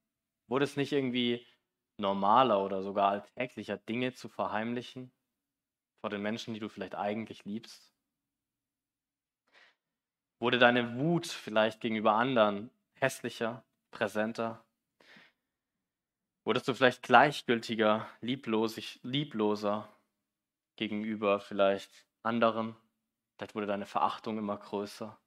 Wurde 0.48 0.64
es 0.64 0.78
nicht 0.78 0.94
irgendwie 0.94 1.46
normaler 1.98 2.64
oder 2.64 2.82
sogar 2.82 3.10
alltäglicher, 3.12 3.78
Dinge 3.78 4.14
zu 4.14 4.30
verheimlichen 4.30 5.12
vor 6.00 6.10
den 6.10 6.22
Menschen, 6.22 6.54
die 6.54 6.60
du 6.60 6.70
vielleicht 6.70 6.96
eigentlich 6.96 7.44
liebst? 7.44 7.94
Wurde 10.40 10.60
deine 10.60 10.98
Wut 10.98 11.28
vielleicht 11.28 11.82
gegenüber 11.82 12.14
anderen 12.14 12.70
hässlicher, 13.00 13.64
präsenter? 13.92 14.64
Wurdest 16.44 16.68
du 16.68 16.74
vielleicht 16.74 17.04
gleichgültiger, 17.04 18.10
lieblosig, 18.22 19.00
liebloser 19.04 19.90
gegenüber 20.78 21.40
vielleicht 21.40 22.06
anderen? 22.24 22.76
Vielleicht 23.36 23.54
wurde 23.54 23.68
deine 23.68 23.86
Verachtung 23.86 24.38
immer 24.38 24.58
größer. 24.58 25.20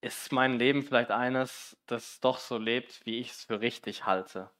Ist 0.00 0.30
mein 0.32 0.58
Leben 0.58 0.82
vielleicht 0.82 1.10
eines, 1.10 1.76
das 1.86 2.20
doch 2.20 2.38
so 2.38 2.58
lebt, 2.58 3.04
wie 3.04 3.18
ich 3.18 3.30
es 3.32 3.44
für 3.44 3.60
richtig 3.60 4.06
halte? 4.06 4.50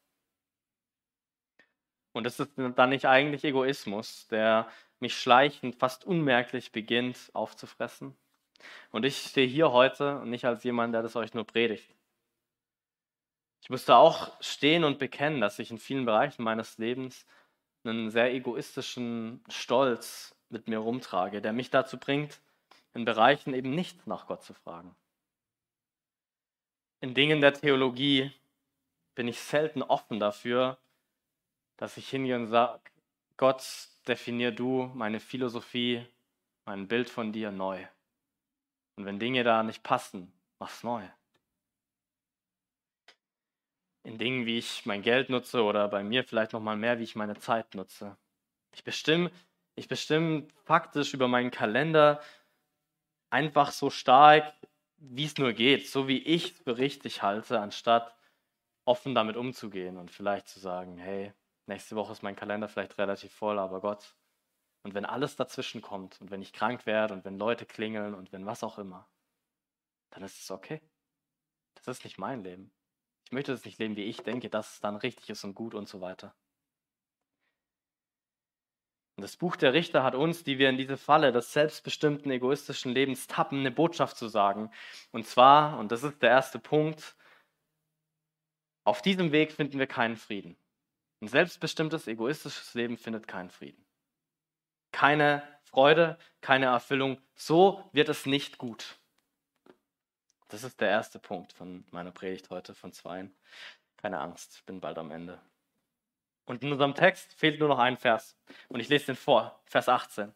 Und 2.13 2.27
ist 2.27 2.41
es 2.41 2.49
dann 2.57 2.89
nicht 2.91 3.05
eigentlich 3.07 3.45
Egoismus, 3.45 4.27
der 4.29 4.69
mich 5.01 5.17
schleichend, 5.17 5.77
fast 5.77 6.05
unmerklich 6.05 6.73
beginnt 6.73 7.31
aufzufressen? 7.35 8.17
Und 8.91 9.05
ich 9.05 9.17
stehe 9.19 9.47
hier 9.47 9.73
heute 9.73 10.23
nicht 10.25 10.45
als 10.45 10.65
jemand, 10.65 10.95
der 10.95 11.03
das 11.03 11.17
euch 11.17 11.35
nur 11.35 11.47
predigt. 11.47 11.89
Ich 13.63 13.71
musste 13.71 13.97
auch 13.97 14.41
stehen 14.41 14.85
und 14.85 14.99
bekennen, 14.99 15.41
dass 15.41 15.59
ich 15.59 15.71
in 15.71 15.79
vielen 15.79 16.05
Bereichen 16.05 16.45
meines 16.45 16.79
Lebens 16.79 17.27
einen 17.85 18.11
sehr 18.11 18.33
egoistischen 18.33 19.43
Stolz 19.49 20.35
mit 20.49 20.69
mir 20.69 20.79
rumtrage, 20.79 21.41
der 21.41 21.53
mich 21.53 21.71
dazu 21.71 21.99
bringt, 21.99 22.41
in 22.95 23.05
Bereichen 23.05 23.55
eben 23.55 23.71
nicht 23.71 24.07
nach 24.07 24.27
Gott 24.27 24.43
zu 24.43 24.55
fragen. 24.55 24.95
In 27.01 27.15
Dingen 27.15 27.41
der 27.41 27.55
Theologie 27.55 28.33
bin 29.15 29.29
ich 29.29 29.41
selten 29.41 29.83
offen 29.83 30.21
dafür, 30.21 30.79
dass 31.77 31.97
ich 31.97 32.09
hingehe 32.09 32.37
und 32.37 32.47
sage, 32.47 32.81
Gott, 33.37 33.63
definier 34.09 34.51
du 34.51 34.91
meine 34.95 35.21
Philosophie, 35.21 36.07
mein 36.65 36.89
Bild 36.89 37.11
von 37.11 37.33
dir 37.33 37.51
neu. 37.51 37.87
Und 38.97 39.05
wenn 39.05 39.19
Dinge 39.19 39.45
da 39.45 39.63
nicht 39.63 39.83
passen, 39.83 40.33
mach's 40.59 40.83
neu. 40.83 41.07
In 44.03 44.19
Dingen, 44.19 44.47
wie 44.47 44.59
ich 44.59 44.87
mein 44.87 45.03
Geld 45.03 45.31
nutze 45.31 45.63
oder 45.63 45.89
bei 45.89 46.03
mir 46.03 46.25
vielleicht 46.25 46.53
noch 46.53 46.61
mal 46.61 46.77
mehr, 46.77 46.99
wie 46.99 47.05
ich 47.05 47.17
meine 47.17 47.37
Zeit 47.37 47.75
nutze. 47.75 48.17
Ich 48.73 48.85
bestimme, 48.85 49.31
ich 49.75 49.89
bestimme 49.89 50.49
faktisch 50.65 51.13
über 51.13 51.29
meinen 51.29 51.51
Kalender 51.51 52.21
einfach 53.31 53.73
so 53.73 53.91
stark, 53.91 54.55
wie 54.99 55.25
es 55.25 55.37
nur 55.37 55.53
geht, 55.53 55.89
so 55.89 56.09
wie 56.09 56.19
ich 56.19 56.53
es 56.53 56.59
für 56.61 56.79
richtig 56.79 57.23
halte, 57.23 57.61
anstatt 57.61 58.15
offen 58.85 59.15
damit 59.15 59.37
umzugehen 59.37 59.99
und 59.99 60.11
vielleicht 60.11 60.49
zu 60.49 60.61
sagen, 60.61 60.97
hey, 60.97 61.33
nächste 61.67 61.97
Woche 61.97 62.13
ist 62.13 62.23
mein 62.23 62.37
Kalender 62.37 62.69
vielleicht 62.69 62.97
relativ 62.99 63.33
voll, 63.33 63.59
aber 63.59 63.81
Gott, 63.81 64.15
und 64.87 64.95
wenn 64.95 65.05
alles 65.05 65.35
dazwischen 65.35 65.83
kommt 65.83 66.21
und 66.21 66.31
wenn 66.31 66.41
ich 66.41 66.53
krank 66.53 66.87
werde 66.87 67.13
und 67.13 67.25
wenn 67.25 67.39
Leute 67.39 67.67
klingeln 67.67 68.15
und 68.15 68.31
wenn 68.31 68.47
was 68.47 68.63
auch 68.63 68.79
immer, 68.79 69.09
dann 70.11 70.23
ist 70.23 70.41
es 70.41 70.53
okay. 70.53 70.81
Das 71.75 71.89
ist 71.89 72.05
nicht 72.05 72.19
mein 72.19 72.45
Leben. 72.45 72.71
Ich 73.25 73.33
möchte 73.33 73.51
das 73.51 73.65
nicht 73.65 73.81
leben, 73.81 73.97
wie 73.97 74.05
ich 74.05 74.19
denke, 74.19 74.49
dass 74.49 74.75
es 74.75 74.81
dann 74.81 74.95
richtig 74.95 75.29
ist 75.29 75.43
und 75.43 75.57
gut 75.57 75.75
und 75.75 75.89
so 75.89 76.01
weiter. 76.01 76.37
Und 79.17 79.23
das 79.23 79.37
Buch 79.37 79.57
der 79.57 79.73
Richter 79.73 80.05
hat 80.05 80.15
uns, 80.15 80.45
die 80.45 80.57
wir 80.59 80.69
in 80.69 80.77
diese 80.77 80.97
Falle 80.97 81.33
des 81.33 81.53
selbstbestimmten 81.53 82.31
egoistischen 82.31 82.93
Lebens 82.93 83.27
tappen, 83.27 83.59
eine 83.59 83.73
Botschaft 83.73 84.17
zu 84.17 84.29
sagen. 84.29 84.71
Und 85.11 85.27
zwar, 85.27 85.81
und 85.81 85.91
das 85.91 86.05
ist 86.05 86.23
der 86.23 86.31
erste 86.31 86.61
Punkt, 86.61 87.17
auf 88.85 89.03
diesem 89.03 89.33
Weg 89.33 89.51
finden 89.51 89.81
wir 89.81 89.89
keinen 89.89 90.17
Frieden. 90.17 90.57
Ein 91.21 91.27
selbstbestimmtes, 91.27 92.07
egoistisches 92.07 92.75
Leben 92.75 92.97
findet 92.97 93.27
keinen 93.27 93.51
Frieden 93.51 93.86
keine 94.93 95.43
Freude, 95.65 96.19
keine 96.41 96.67
Erfüllung. 96.67 97.21
So 97.35 97.85
wird 97.93 98.09
es 98.09 98.27
nicht 98.27 98.59
gut. 98.59 98.99
Das 100.49 100.65
ist 100.65 100.81
der 100.81 100.89
erste 100.89 101.19
Punkt 101.19 101.53
von 101.53 101.85
meiner 101.91 102.13
Predigt 102.13 102.51
heute, 102.51 102.75
von 102.75 102.93
zweien. 102.93 103.35
Keine 103.97 104.21
Angst, 104.21 104.57
ich 104.57 104.65
bin 104.65 104.81
bald 104.81 104.97
am 104.99 105.11
Ende. 105.11 105.41
Und 106.45 106.63
in 106.63 106.73
unserem 106.73 106.95
Text 106.95 107.35
fehlt 107.35 107.59
nur 107.59 107.69
noch 107.69 107.79
ein 107.79 107.97
Vers. 107.97 108.39
Und 108.69 108.81
ich 108.81 108.89
lese 108.89 109.07
den 109.07 109.17
vor, 109.17 109.61
Vers 109.65 109.89
18. 109.89 110.33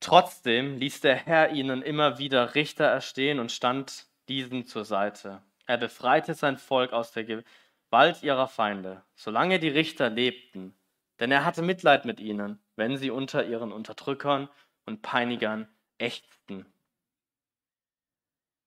Trotzdem 0.00 0.78
ließ 0.78 1.00
der 1.02 1.16
Herr 1.16 1.50
ihnen 1.50 1.82
immer 1.82 2.18
wieder 2.18 2.54
Richter 2.54 2.86
erstehen 2.86 3.40
und 3.40 3.52
stand 3.52 4.06
diesen 4.28 4.66
zur 4.66 4.84
Seite. 4.84 5.42
Er 5.66 5.76
befreite 5.76 6.34
sein 6.34 6.56
Volk 6.56 6.92
aus 6.92 7.12
der 7.12 7.24
Gewalt 7.24 8.22
ihrer 8.22 8.48
Feinde, 8.48 9.04
solange 9.14 9.58
die 9.58 9.68
Richter 9.68 10.08
lebten, 10.08 10.74
denn 11.20 11.30
er 11.30 11.44
hatte 11.44 11.62
Mitleid 11.62 12.06
mit 12.06 12.20
ihnen 12.20 12.58
wenn 12.78 12.96
sie 12.96 13.10
unter 13.10 13.44
ihren 13.44 13.72
Unterdrückern 13.72 14.48
und 14.86 15.02
Peinigern 15.02 15.68
ächzten. 15.98 16.64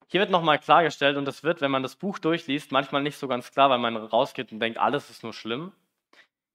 Hier 0.07 0.19
wird 0.19 0.29
nochmal 0.29 0.59
klargestellt, 0.59 1.15
und 1.15 1.23
das 1.23 1.43
wird, 1.43 1.61
wenn 1.61 1.71
man 1.71 1.83
das 1.83 1.95
Buch 1.95 2.19
durchliest, 2.19 2.73
manchmal 2.73 3.01
nicht 3.01 3.17
so 3.17 3.29
ganz 3.29 3.51
klar, 3.51 3.69
weil 3.69 3.79
man 3.79 3.95
rausgeht 3.95 4.51
und 4.51 4.59
denkt, 4.59 4.77
alles 4.77 5.09
ist 5.09 5.23
nur 5.23 5.33
schlimm. 5.33 5.71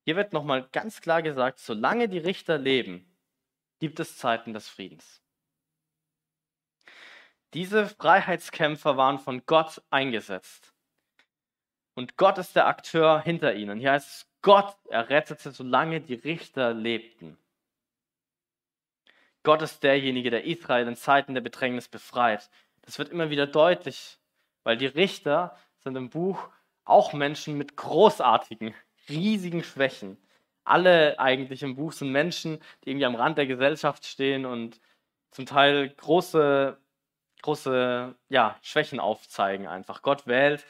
Hier 0.04 0.16
wird 0.16 0.34
nochmal 0.34 0.68
ganz 0.72 1.00
klar 1.00 1.22
gesagt, 1.22 1.58
solange 1.58 2.08
die 2.10 2.18
Richter 2.18 2.58
leben, 2.58 3.10
gibt 3.80 3.98
es 3.98 4.18
Zeiten 4.18 4.52
des 4.52 4.68
Friedens. 4.68 5.22
Diese 7.54 7.88
Freiheitskämpfer 7.88 8.98
waren 8.98 9.18
von 9.18 9.46
Gott 9.46 9.82
eingesetzt. 9.88 10.74
Und 11.94 12.18
Gott 12.18 12.36
ist 12.36 12.54
der 12.54 12.66
Akteur 12.66 13.22
hinter 13.22 13.54
ihnen. 13.54 13.78
Hier 13.80 13.92
heißt 13.92 14.08
es, 14.08 14.30
Gott 14.42 14.76
errettete, 14.90 15.50
solange 15.50 16.02
die 16.02 16.14
Richter 16.14 16.74
lebten. 16.74 17.38
Gott 19.46 19.62
ist 19.62 19.84
derjenige, 19.84 20.30
der 20.30 20.44
Israel 20.44 20.88
in 20.88 20.96
Zeiten 20.96 21.34
der 21.34 21.40
Bedrängnis 21.40 21.86
befreit. 21.86 22.50
Das 22.82 22.98
wird 22.98 23.10
immer 23.10 23.30
wieder 23.30 23.46
deutlich, 23.46 24.18
weil 24.64 24.76
die 24.76 24.86
Richter 24.86 25.56
sind 25.78 25.94
im 25.94 26.10
Buch 26.10 26.48
auch 26.84 27.12
Menschen 27.12 27.56
mit 27.56 27.76
großartigen, 27.76 28.74
riesigen 29.08 29.62
Schwächen. 29.62 30.16
Alle 30.64 31.20
eigentlich 31.20 31.62
im 31.62 31.76
Buch 31.76 31.92
sind 31.92 32.10
Menschen, 32.10 32.58
die 32.82 32.90
irgendwie 32.90 33.06
am 33.06 33.14
Rand 33.14 33.38
der 33.38 33.46
Gesellschaft 33.46 34.04
stehen 34.04 34.46
und 34.46 34.80
zum 35.30 35.46
Teil 35.46 35.90
große, 35.90 36.76
große 37.42 38.16
ja, 38.28 38.58
Schwächen 38.62 38.98
aufzeigen 38.98 39.68
einfach. 39.68 40.02
Gott 40.02 40.26
wählt 40.26 40.66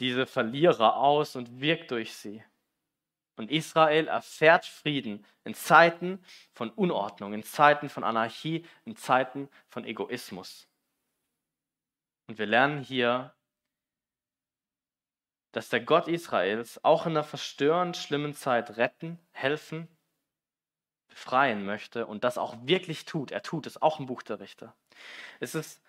diese 0.00 0.26
Verlierer 0.26 0.96
aus 0.96 1.36
und 1.36 1.60
wirkt 1.60 1.92
durch 1.92 2.12
sie. 2.16 2.42
Und 3.38 3.52
Israel 3.52 4.08
erfährt 4.08 4.66
Frieden 4.66 5.24
in 5.44 5.54
Zeiten 5.54 6.18
von 6.50 6.70
Unordnung, 6.70 7.32
in 7.32 7.44
Zeiten 7.44 7.88
von 7.88 8.02
Anarchie, 8.02 8.66
in 8.84 8.96
Zeiten 8.96 9.48
von 9.68 9.84
Egoismus. 9.84 10.68
Und 12.26 12.38
wir 12.38 12.46
lernen 12.46 12.82
hier, 12.82 13.32
dass 15.52 15.68
der 15.68 15.80
Gott 15.80 16.08
Israels 16.08 16.84
auch 16.84 17.06
in 17.06 17.12
einer 17.12 17.22
verstörend 17.22 17.96
schlimmen 17.96 18.34
Zeit 18.34 18.76
retten, 18.76 19.20
helfen, 19.30 19.86
befreien 21.06 21.64
möchte 21.64 22.08
und 22.08 22.24
das 22.24 22.38
auch 22.38 22.56
wirklich 22.62 23.04
tut. 23.04 23.30
Er 23.30 23.44
tut 23.44 23.68
es 23.68 23.80
auch 23.80 24.00
im 24.00 24.06
Buch 24.06 24.22
der 24.22 24.40
Richter. 24.40 24.74
Es 25.38 25.54
ist 25.54 25.80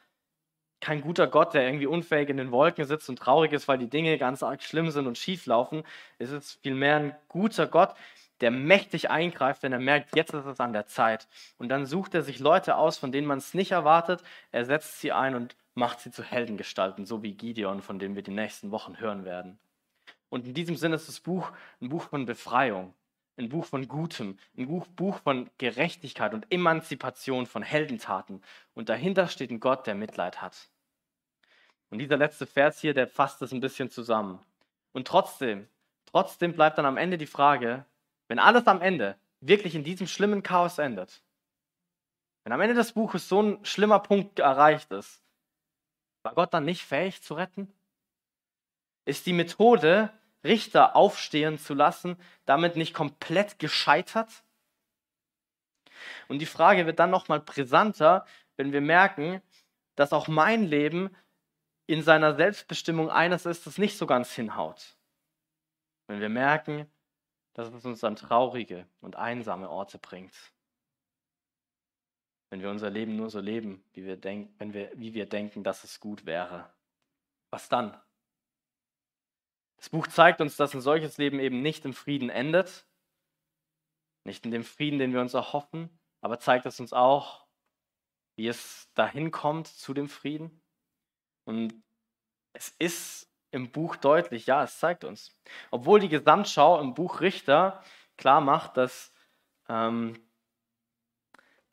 kein 0.81 1.01
guter 1.01 1.27
Gott, 1.27 1.53
der 1.53 1.65
irgendwie 1.65 1.87
unfähig 1.87 2.29
in 2.29 2.37
den 2.37 2.51
Wolken 2.51 2.85
sitzt 2.85 3.09
und 3.09 3.19
traurig 3.19 3.51
ist, 3.51 3.67
weil 3.67 3.77
die 3.77 3.89
Dinge 3.89 4.17
ganz 4.17 4.43
arg 4.43 4.63
schlimm 4.63 4.91
sind 4.91 5.07
und 5.07 5.17
schief 5.17 5.45
laufen. 5.45 5.83
Es 6.17 6.31
ist 6.31 6.59
vielmehr 6.61 6.95
ein 6.95 7.15
guter 7.27 7.67
Gott, 7.67 7.95
der 8.41 8.51
mächtig 8.51 9.09
eingreift, 9.09 9.63
wenn 9.63 9.73
er 9.73 9.79
merkt, 9.79 10.15
jetzt 10.15 10.33
ist 10.33 10.45
es 10.45 10.59
an 10.59 10.73
der 10.73 10.85
Zeit. 10.85 11.27
Und 11.57 11.69
dann 11.69 11.85
sucht 11.85 12.13
er 12.15 12.21
sich 12.21 12.39
Leute 12.39 12.77
aus, 12.77 12.97
von 12.97 13.11
denen 13.11 13.27
man 13.27 13.39
es 13.39 13.53
nicht 13.53 13.71
erwartet. 13.71 14.23
Er 14.51 14.65
setzt 14.65 15.01
sie 15.01 15.11
ein 15.11 15.35
und 15.35 15.55
macht 15.73 15.99
sie 15.99 16.11
zu 16.11 16.23
Heldengestalten, 16.23 17.05
so 17.05 17.21
wie 17.23 17.33
Gideon, 17.33 17.81
von 17.81 17.99
dem 17.99 18.15
wir 18.15 18.23
die 18.23 18.31
nächsten 18.31 18.71
Wochen 18.71 18.99
hören 18.99 19.25
werden. 19.25 19.59
Und 20.29 20.47
in 20.47 20.53
diesem 20.53 20.75
Sinne 20.75 20.95
ist 20.95 21.07
das 21.07 21.19
Buch 21.19 21.51
ein 21.81 21.89
Buch 21.89 22.03
von 22.03 22.25
Befreiung, 22.25 22.93
ein 23.39 23.49
Buch 23.49 23.65
von 23.65 23.87
Gutem, 23.87 24.37
ein 24.57 24.67
Buch, 24.95 25.19
von 25.19 25.49
Gerechtigkeit 25.57 26.33
und 26.33 26.45
Emanzipation 26.51 27.45
von 27.45 27.63
Heldentaten. 27.63 28.43
Und 28.75 28.89
dahinter 28.89 29.27
steht 29.27 29.49
ein 29.49 29.59
Gott, 29.59 29.87
der 29.87 29.95
Mitleid 29.95 30.41
hat. 30.41 30.69
Und 31.89 31.99
dieser 31.99 32.17
letzte 32.17 32.45
Vers 32.45 32.79
hier, 32.79 32.93
der 32.93 33.07
fasst 33.07 33.41
das 33.41 33.51
ein 33.51 33.61
bisschen 33.61 33.89
zusammen. 33.89 34.39
Und 34.91 35.07
trotzdem, 35.07 35.67
trotzdem 36.05 36.53
bleibt 36.53 36.77
dann 36.77 36.85
am 36.85 36.97
Ende 36.97 37.17
die 37.17 37.25
Frage, 37.25 37.85
wenn 38.27 38.39
alles 38.39 38.67
am 38.67 38.81
Ende 38.81 39.17
wirklich 39.41 39.73
in 39.73 39.83
diesem 39.83 40.05
schlimmen 40.05 40.43
Chaos 40.43 40.77
endet, 40.77 41.23
wenn 42.43 42.53
am 42.53 42.61
Ende 42.61 42.75
des 42.75 42.93
Buches 42.93 43.27
so 43.27 43.41
ein 43.41 43.65
schlimmer 43.65 43.99
Punkt 43.99 44.39
erreicht 44.39 44.91
ist, 44.91 45.21
war 46.23 46.35
Gott 46.35 46.53
dann 46.53 46.65
nicht 46.65 46.83
fähig 46.83 47.21
zu 47.21 47.33
retten? 47.33 47.71
Ist 49.05 49.25
die 49.25 49.33
Methode, 49.33 50.11
Richter 50.43 50.95
aufstehen 50.95 51.57
zu 51.57 51.73
lassen, 51.73 52.17
damit 52.45 52.75
nicht 52.75 52.93
komplett 52.93 53.59
gescheitert? 53.59 54.43
Und 56.27 56.39
die 56.39 56.45
Frage 56.45 56.85
wird 56.85 56.99
dann 56.99 57.09
nochmal 57.09 57.39
brisanter, 57.39 58.25
wenn 58.55 58.71
wir 58.71 58.81
merken, 58.81 59.41
dass 59.95 60.13
auch 60.13 60.27
mein 60.27 60.65
Leben 60.65 61.15
in 61.87 62.03
seiner 62.03 62.35
Selbstbestimmung 62.35 63.09
eines 63.09 63.45
ist, 63.45 63.65
das 63.65 63.77
nicht 63.77 63.97
so 63.97 64.05
ganz 64.05 64.31
hinhaut. 64.31 64.95
Wenn 66.07 66.21
wir 66.21 66.29
merken, 66.29 66.89
dass 67.53 67.73
es 67.73 67.85
uns 67.85 68.03
an 68.03 68.15
traurige 68.15 68.87
und 69.01 69.15
einsame 69.15 69.69
Orte 69.69 69.97
bringt. 69.97 70.33
Wenn 72.49 72.61
wir 72.61 72.69
unser 72.69 72.89
Leben 72.89 73.15
nur 73.15 73.29
so 73.29 73.39
leben, 73.39 73.83
wie 73.93 74.05
wir, 74.05 74.17
denk 74.17 74.51
wenn 74.57 74.73
wir, 74.73 74.91
wie 74.95 75.13
wir 75.13 75.27
denken, 75.27 75.63
dass 75.63 75.83
es 75.83 75.99
gut 75.99 76.25
wäre. 76.25 76.71
Was 77.51 77.69
dann? 77.69 77.99
Das 79.79 79.89
Buch 79.89 80.07
zeigt 80.07 80.41
uns, 80.41 80.57
dass 80.57 80.73
ein 80.73 80.81
solches 80.81 81.17
Leben 81.17 81.39
eben 81.39 81.61
nicht 81.61 81.85
im 81.85 81.93
Frieden 81.93 82.29
endet, 82.29 82.85
nicht 84.25 84.43
in 84.43 84.51
dem 84.51 84.65
Frieden, 84.65 84.99
den 84.99 85.13
wir 85.13 85.21
uns 85.21 85.33
erhoffen, 85.33 85.97
aber 86.19 86.37
zeigt 86.37 86.65
es 86.65 86.81
uns 86.81 86.91
auch, 86.91 87.47
wie 88.35 88.47
es 88.47 88.91
dahin 88.93 89.31
kommt 89.31 89.67
zu 89.67 89.93
dem 89.93 90.09
Frieden. 90.09 90.61
Und 91.45 91.73
es 92.51 92.75
ist 92.77 93.31
im 93.51 93.71
Buch 93.71 93.95
deutlich, 93.95 94.47
ja, 94.47 94.63
es 94.63 94.79
zeigt 94.79 95.05
uns. 95.05 95.39
Obwohl 95.71 96.01
die 96.01 96.09
Gesamtschau 96.09 96.79
im 96.81 96.93
Buch 96.93 97.21
Richter 97.21 97.81
klar 98.17 98.41
macht, 98.41 98.75
dass 98.75 99.13
ähm, 99.69 100.21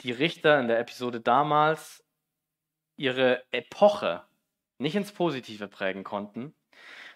die 0.03 0.13
Richter 0.13 0.61
in 0.61 0.69
der 0.69 0.79
Episode 0.79 1.21
damals 1.21 2.05
ihre 2.97 3.45
Epoche 3.53 4.25
nicht 4.79 4.95
ins 4.95 5.11
Positive 5.11 5.67
prägen 5.67 6.05
konnten, 6.05 6.55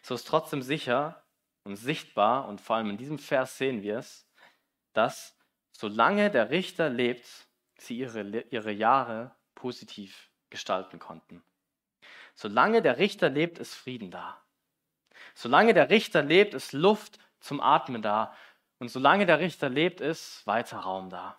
so 0.03 0.15
ist 0.15 0.27
trotzdem 0.27 0.63
sicher 0.63 1.23
und 1.65 1.77
sichtbar, 1.77 2.49
und 2.49 2.61
vor 2.61 2.77
allem 2.77 2.91
in 2.91 2.97
diesem 2.97 3.19
Vers 3.19 3.59
sehen 3.59 3.83
wir 3.83 3.99
es, 3.99 4.27
dass 4.93 5.37
solange 5.73 6.31
der 6.31 6.51
Richter 6.51 6.89
lebt, 6.89 7.27
sie 7.79 7.99
ihre, 7.99 8.23
ihre 8.51 8.73
Jahre 8.73 9.35
positiv 9.55 10.31
gestalten 10.51 10.99
konnten. 10.99 11.43
Solange 12.35 12.83
der 12.83 12.99
Richter 12.99 13.29
lebt, 13.29 13.59
ist 13.59 13.75
Frieden 13.75 14.11
da. 14.11 14.43
Solange 15.35 15.75
der 15.75 15.91
Richter 15.91 16.23
lebt, 16.23 16.55
ist 16.55 16.73
Luft 16.73 17.19
zum 17.41 17.61
Atmen 17.61 18.03
da. 18.03 18.35
Und 18.79 18.89
solange 18.89 19.27
der 19.27 19.41
Richter 19.41 19.69
lebt, 19.69 20.01
ist 20.01 20.47
weiter 20.47 20.79
Raum 20.79 21.11
da. 21.11 21.39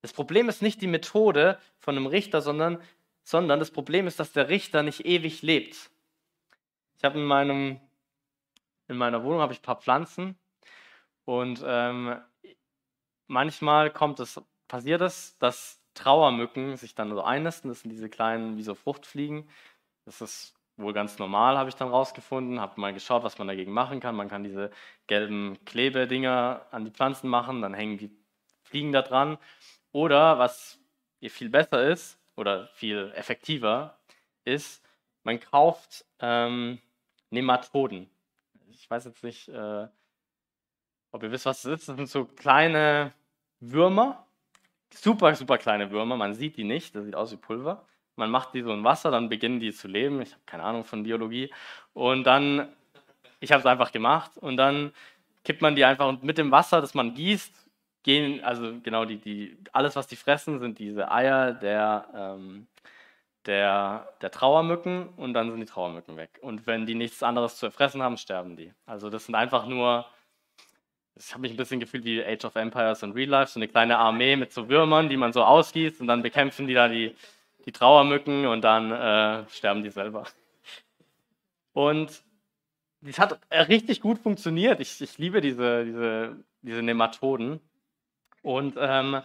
Das 0.00 0.12
Problem 0.12 0.48
ist 0.48 0.62
nicht 0.62 0.80
die 0.80 0.86
Methode 0.86 1.60
von 1.78 1.96
einem 1.96 2.06
Richter, 2.06 2.40
sondern, 2.40 2.82
sondern 3.24 3.58
das 3.58 3.70
Problem 3.70 4.06
ist, 4.06 4.20
dass 4.20 4.32
der 4.32 4.48
Richter 4.48 4.82
nicht 4.82 5.04
ewig 5.04 5.42
lebt. 5.42 5.90
Ich 6.98 7.04
habe 7.04 7.18
in 7.18 7.24
meinem 7.24 7.80
in 8.88 8.96
meiner 8.96 9.22
Wohnung 9.22 9.40
habe 9.40 9.52
ich 9.52 9.60
ein 9.60 9.62
paar 9.62 9.80
Pflanzen 9.80 10.38
und 11.24 11.62
ähm, 11.64 12.16
manchmal 13.26 13.90
kommt 13.90 14.18
es, 14.18 14.40
passiert 14.66 15.02
es, 15.02 15.38
dass 15.38 15.80
Trauermücken 15.94 16.76
sich 16.76 16.94
dann 16.94 17.10
so 17.10 17.22
einnisten. 17.22 17.68
Das 17.68 17.82
sind 17.82 17.90
diese 17.90 18.08
kleinen, 18.08 18.56
wie 18.56 18.62
so 18.62 18.74
Fruchtfliegen. 18.74 19.48
Das 20.06 20.20
ist 20.22 20.54
wohl 20.76 20.92
ganz 20.92 21.18
normal, 21.18 21.58
habe 21.58 21.68
ich 21.68 21.76
dann 21.76 21.88
rausgefunden. 21.90 22.60
Habe 22.60 22.80
mal 22.80 22.94
geschaut, 22.94 23.24
was 23.24 23.36
man 23.38 23.48
dagegen 23.48 23.72
machen 23.72 24.00
kann. 24.00 24.16
Man 24.16 24.28
kann 24.28 24.44
diese 24.44 24.70
gelben 25.06 25.58
Klebedinger 25.66 26.66
an 26.70 26.84
die 26.84 26.90
Pflanzen 26.90 27.28
machen, 27.28 27.60
dann 27.60 27.74
hängen 27.74 27.98
die 27.98 28.10
Fliegen 28.62 28.92
da 28.92 29.02
dran. 29.02 29.38
Oder 29.92 30.38
was 30.38 30.80
viel 31.20 31.50
besser 31.50 31.86
ist 31.88 32.18
oder 32.36 32.68
viel 32.68 33.12
effektiver 33.14 33.98
ist, 34.44 34.82
man 35.24 35.40
kauft 35.40 36.06
ähm, 36.20 36.80
Nematoden. 37.30 38.08
Ich 38.70 38.90
weiß 38.90 39.04
jetzt 39.06 39.22
nicht, 39.22 39.48
äh, 39.48 39.86
ob 41.10 41.22
ihr 41.22 41.30
wisst, 41.30 41.46
was 41.46 41.62
das 41.62 41.80
ist. 41.80 41.88
Das 41.88 41.96
sind 41.96 42.08
so 42.08 42.24
kleine 42.24 43.12
Würmer, 43.60 44.26
super, 44.94 45.34
super 45.34 45.58
kleine 45.58 45.90
Würmer. 45.90 46.16
Man 46.16 46.34
sieht 46.34 46.56
die 46.56 46.64
nicht, 46.64 46.94
das 46.94 47.04
sieht 47.04 47.14
aus 47.14 47.32
wie 47.32 47.36
Pulver. 47.36 47.84
Man 48.16 48.30
macht 48.30 48.54
die 48.54 48.62
so 48.62 48.72
in 48.72 48.84
Wasser, 48.84 49.10
dann 49.10 49.28
beginnen 49.28 49.60
die 49.60 49.72
zu 49.72 49.88
leben. 49.88 50.20
Ich 50.20 50.32
habe 50.32 50.42
keine 50.46 50.64
Ahnung 50.64 50.84
von 50.84 51.04
Biologie. 51.04 51.52
Und 51.94 52.24
dann, 52.24 52.68
ich 53.40 53.52
habe 53.52 53.60
es 53.60 53.66
einfach 53.66 53.92
gemacht 53.92 54.36
und 54.38 54.56
dann 54.56 54.92
kippt 55.44 55.62
man 55.62 55.76
die 55.76 55.84
einfach 55.84 56.08
und 56.08 56.24
mit 56.24 56.36
dem 56.36 56.50
Wasser, 56.50 56.80
das 56.80 56.94
man 56.94 57.14
gießt, 57.14 57.54
gehen, 58.02 58.42
also 58.42 58.80
genau, 58.82 59.04
die, 59.04 59.18
die, 59.18 59.56
alles, 59.72 59.96
was 59.96 60.06
die 60.06 60.16
fressen, 60.16 60.58
sind 60.60 60.78
diese 60.78 61.10
Eier 61.10 61.52
der, 61.52 62.08
ähm, 62.14 62.66
der, 63.46 64.08
der 64.20 64.30
Trauermücken 64.30 65.08
und 65.16 65.34
dann 65.34 65.50
sind 65.50 65.60
die 65.60 65.66
Trauermücken 65.66 66.16
weg. 66.16 66.38
Und 66.42 66.66
wenn 66.66 66.86
die 66.86 66.94
nichts 66.94 67.22
anderes 67.22 67.56
zu 67.56 67.70
fressen 67.70 68.02
haben, 68.02 68.16
sterben 68.16 68.56
die. 68.56 68.72
Also 68.86 69.10
das 69.10 69.26
sind 69.26 69.34
einfach 69.34 69.66
nur, 69.66 70.06
ich 71.16 71.32
habe 71.32 71.42
mich 71.42 71.52
ein 71.52 71.56
bisschen 71.56 71.80
gefühlt 71.80 72.04
wie 72.04 72.24
Age 72.24 72.44
of 72.44 72.56
Empires 72.56 73.02
und 73.02 73.12
Real 73.12 73.28
Life, 73.28 73.52
so 73.52 73.58
eine 73.58 73.68
kleine 73.68 73.98
Armee 73.98 74.36
mit 74.36 74.52
so 74.52 74.68
Würmern, 74.68 75.08
die 75.08 75.16
man 75.16 75.32
so 75.32 75.42
ausgießt 75.44 76.00
und 76.00 76.06
dann 76.06 76.22
bekämpfen 76.22 76.66
die 76.66 76.74
da 76.74 76.88
die, 76.88 77.14
die 77.64 77.72
Trauermücken 77.72 78.46
und 78.46 78.62
dann 78.62 78.92
äh, 78.92 79.48
sterben 79.48 79.82
die 79.82 79.90
selber. 79.90 80.24
Und 81.72 82.22
das 83.00 83.18
hat 83.18 83.38
richtig 83.52 84.00
gut 84.00 84.18
funktioniert. 84.18 84.80
Ich, 84.80 85.00
ich 85.00 85.18
liebe 85.18 85.40
diese, 85.40 85.84
diese, 85.84 86.36
diese 86.62 86.82
Nematoden. 86.82 87.60
Und 88.42 88.74
ähm, 88.78 89.22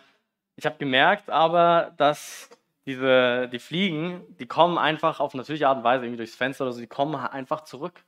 ich 0.56 0.66
habe 0.66 0.78
gemerkt 0.78 1.30
aber, 1.30 1.94
dass 1.98 2.50
diese, 2.86 3.48
die 3.50 3.60
Fliegen, 3.60 4.24
die 4.38 4.48
kommen 4.48 4.78
einfach 4.78 5.20
auf 5.20 5.34
natürliche 5.34 5.68
Art 5.68 5.78
und 5.78 5.84
Weise 5.84 6.06
irgendwie 6.06 6.18
durchs 6.18 6.36
Fenster 6.36 6.66
oder 6.66 6.74
so, 6.74 6.82
die 6.82 6.88
kommen 6.88 7.16
einfach 7.16 7.62
zurück. 7.62 8.04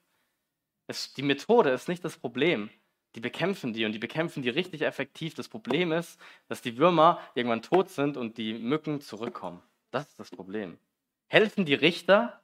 Es, 0.88 1.14
die 1.14 1.24
Methode 1.24 1.70
ist 1.70 1.88
nicht 1.88 2.04
das 2.04 2.18
Problem. 2.18 2.70
Die 3.16 3.22
bekämpfen 3.22 3.72
die 3.74 3.86
und 3.86 3.94
die 3.94 4.00
bekämpfen 4.00 4.44
die 4.44 4.50
richtig 4.50 4.82
effektiv. 4.82 5.34
Das 5.34 5.48
Problem 5.48 5.94
ist, 5.94 6.20
dass 6.50 6.62
die 6.62 6.78
Würmer 6.78 7.20
irgendwann 7.34 7.62
tot 7.62 7.90
sind 7.90 8.18
und 8.18 8.38
die 8.38 8.54
Mücken 8.54 9.00
zurückkommen. 9.00 9.62
Das 9.92 10.08
ist 10.08 10.20
das 10.20 10.30
Problem. 10.32 10.78
Helfen 11.28 11.66
die 11.66 11.74
Richter? 11.74 12.42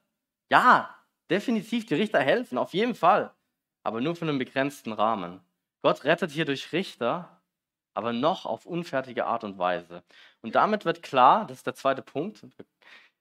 Ja, 0.50 0.96
definitiv, 1.28 1.84
die 1.86 1.94
Richter 1.94 2.20
helfen, 2.20 2.56
auf 2.56 2.72
jeden 2.72 2.94
Fall. 2.94 3.34
Aber 3.82 4.00
nur 4.00 4.16
für 4.16 4.26
einen 4.26 4.38
begrenzten 4.38 4.92
Rahmen. 4.92 5.40
Gott 5.82 6.04
rettet 6.04 6.30
hier 6.30 6.46
durch 6.46 6.72
Richter, 6.72 7.41
aber 7.94 8.12
noch 8.12 8.46
auf 8.46 8.66
unfertige 8.66 9.26
Art 9.26 9.44
und 9.44 9.58
Weise. 9.58 10.02
Und 10.40 10.54
damit 10.54 10.84
wird 10.84 11.02
klar, 11.02 11.46
das 11.46 11.58
ist 11.58 11.66
der 11.66 11.74
zweite 11.74 12.02
Punkt, 12.02 12.44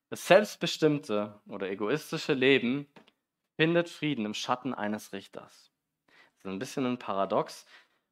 das 0.09 0.27
selbstbestimmte 0.27 1.39
oder 1.47 1.69
egoistische 1.69 2.33
Leben 2.33 2.87
findet 3.57 3.89
Frieden 3.89 4.25
im 4.25 4.33
Schatten 4.33 4.73
eines 4.73 5.13
Richters. 5.13 5.71
Das 6.07 6.45
ist 6.45 6.45
ein 6.45 6.59
bisschen 6.59 6.85
ein 6.85 6.97
Paradox, 6.97 7.65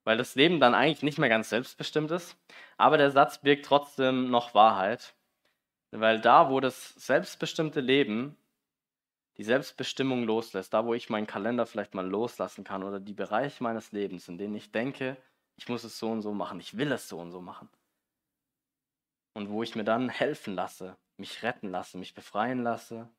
weil 0.04 0.18
das 0.18 0.36
Leben 0.36 0.60
dann 0.60 0.76
eigentlich 0.76 1.04
nicht 1.04 1.18
mehr 1.18 1.30
ganz 1.30 1.50
selbstbestimmt 1.50 2.12
ist, 2.12 2.38
aber 2.78 2.98
der 2.98 3.12
Satz 3.12 3.42
birgt 3.42 3.66
trotzdem 3.66 4.30
noch 4.30 4.54
Wahrheit, 4.54 5.14
weil 5.92 6.20
da, 6.22 6.50
wo 6.50 6.60
das 6.60 6.90
selbstbestimmte 6.96 7.82
Leben 7.82 8.38
die 9.38 9.44
Selbstbestimmung 9.44 10.24
loslässt, 10.24 10.74
da, 10.74 10.86
wo 10.86 10.94
ich 10.94 11.10
meinen 11.10 11.28
Kalender 11.28 11.66
vielleicht 11.66 11.96
mal 11.96 12.08
loslassen 12.08 12.64
kann 12.64 12.84
oder 12.84 13.00
die 13.00 13.14
Bereiche 13.14 13.64
meines 13.64 13.92
Lebens, 13.92 14.28
in 14.28 14.38
denen 14.38 14.56
ich 14.56 14.72
denke, 14.72 15.18
ich 15.60 15.68
muss 15.68 15.84
es 15.84 16.00
so 16.00 16.10
und 16.10 16.22
so 16.22 16.34
machen, 16.34 16.62
ich 16.62 16.78
will 16.78 16.90
es 16.94 17.10
so 17.10 17.20
und 17.20 17.32
so 17.32 17.42
machen. 17.42 17.68
Und 19.34 19.50
wo 19.50 19.62
ich 19.62 19.76
mir 19.76 19.84
dann 19.84 20.08
helfen 20.08 20.56
lasse, 20.56 20.96
mich 21.18 21.44
retten 21.44 21.70
lasse, 21.70 21.98
mich 21.98 22.14
befreien 22.14 22.64
lasse, 22.64 23.10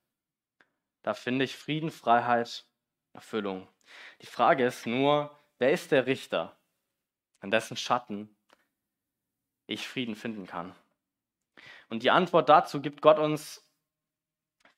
da 1.02 1.12
finde 1.12 1.44
ich 1.44 1.54
Frieden, 1.54 1.90
Freiheit, 1.90 2.64
Erfüllung. 3.12 3.68
Die 4.22 4.26
Frage 4.26 4.64
ist 4.64 4.86
nur, 4.86 5.38
wer 5.58 5.70
ist 5.70 5.92
der 5.92 6.06
Richter, 6.06 6.56
an 7.40 7.50
dessen 7.50 7.76
Schatten 7.76 8.34
ich 9.66 9.86
Frieden 9.86 10.16
finden 10.16 10.46
kann? 10.46 10.74
Und 11.90 12.02
die 12.02 12.10
Antwort 12.10 12.48
dazu 12.48 12.80
gibt 12.80 13.02
Gott 13.02 13.18
uns 13.18 13.62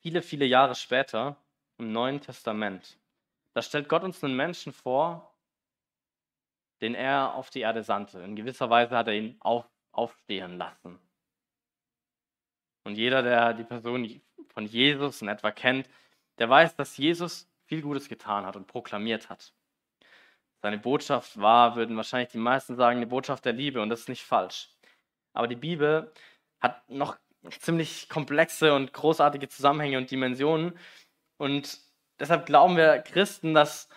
viele, 0.00 0.20
viele 0.20 0.46
Jahre 0.46 0.74
später 0.74 1.36
im 1.78 1.92
Neuen 1.92 2.20
Testament. 2.20 2.98
Da 3.54 3.62
stellt 3.62 3.88
Gott 3.88 4.02
uns 4.02 4.24
einen 4.24 4.34
Menschen 4.34 4.72
vor, 4.72 5.31
den 6.82 6.94
er 6.94 7.34
auf 7.34 7.48
die 7.48 7.60
Erde 7.60 7.82
sandte. 7.82 8.20
In 8.20 8.36
gewisser 8.36 8.68
Weise 8.68 8.96
hat 8.96 9.06
er 9.06 9.14
ihn 9.14 9.36
auf, 9.40 9.64
aufstehen 9.92 10.58
lassen. 10.58 10.98
Und 12.84 12.96
jeder, 12.96 13.22
der 13.22 13.54
die 13.54 13.64
Person 13.64 14.20
von 14.48 14.66
Jesus 14.66 15.22
in 15.22 15.28
etwa 15.28 15.52
kennt, 15.52 15.88
der 16.38 16.50
weiß, 16.50 16.74
dass 16.74 16.96
Jesus 16.96 17.48
viel 17.64 17.82
Gutes 17.82 18.08
getan 18.08 18.44
hat 18.44 18.56
und 18.56 18.66
proklamiert 18.66 19.30
hat. 19.30 19.54
Seine 20.60 20.78
Botschaft 20.78 21.40
war, 21.40 21.76
würden 21.76 21.96
wahrscheinlich 21.96 22.30
die 22.30 22.38
meisten 22.38 22.74
sagen, 22.76 22.96
eine 22.96 23.06
Botschaft 23.06 23.44
der 23.44 23.52
Liebe 23.52 23.80
und 23.80 23.88
das 23.88 24.00
ist 24.00 24.08
nicht 24.08 24.24
falsch. 24.24 24.68
Aber 25.32 25.46
die 25.48 25.56
Bibel 25.56 26.12
hat 26.60 26.88
noch 26.90 27.16
ziemlich 27.60 28.08
komplexe 28.08 28.74
und 28.74 28.92
großartige 28.92 29.48
Zusammenhänge 29.48 29.98
und 29.98 30.10
Dimensionen 30.10 30.76
und 31.38 31.78
deshalb 32.18 32.46
glauben 32.46 32.76
wir 32.76 32.98
Christen, 32.98 33.54
dass 33.54 33.88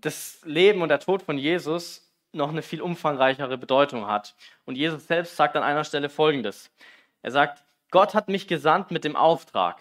das 0.00 0.40
Leben 0.44 0.82
und 0.82 0.88
der 0.88 1.00
Tod 1.00 1.22
von 1.22 1.38
Jesus 1.38 2.12
noch 2.32 2.50
eine 2.50 2.62
viel 2.62 2.82
umfangreichere 2.82 3.58
Bedeutung 3.58 4.06
hat. 4.06 4.34
Und 4.64 4.76
Jesus 4.76 5.06
selbst 5.06 5.36
sagt 5.36 5.56
an 5.56 5.62
einer 5.62 5.84
Stelle 5.84 6.08
Folgendes. 6.08 6.70
Er 7.22 7.30
sagt, 7.30 7.64
Gott 7.90 8.14
hat 8.14 8.28
mich 8.28 8.46
gesandt 8.46 8.90
mit 8.90 9.04
dem 9.04 9.16
Auftrag, 9.16 9.80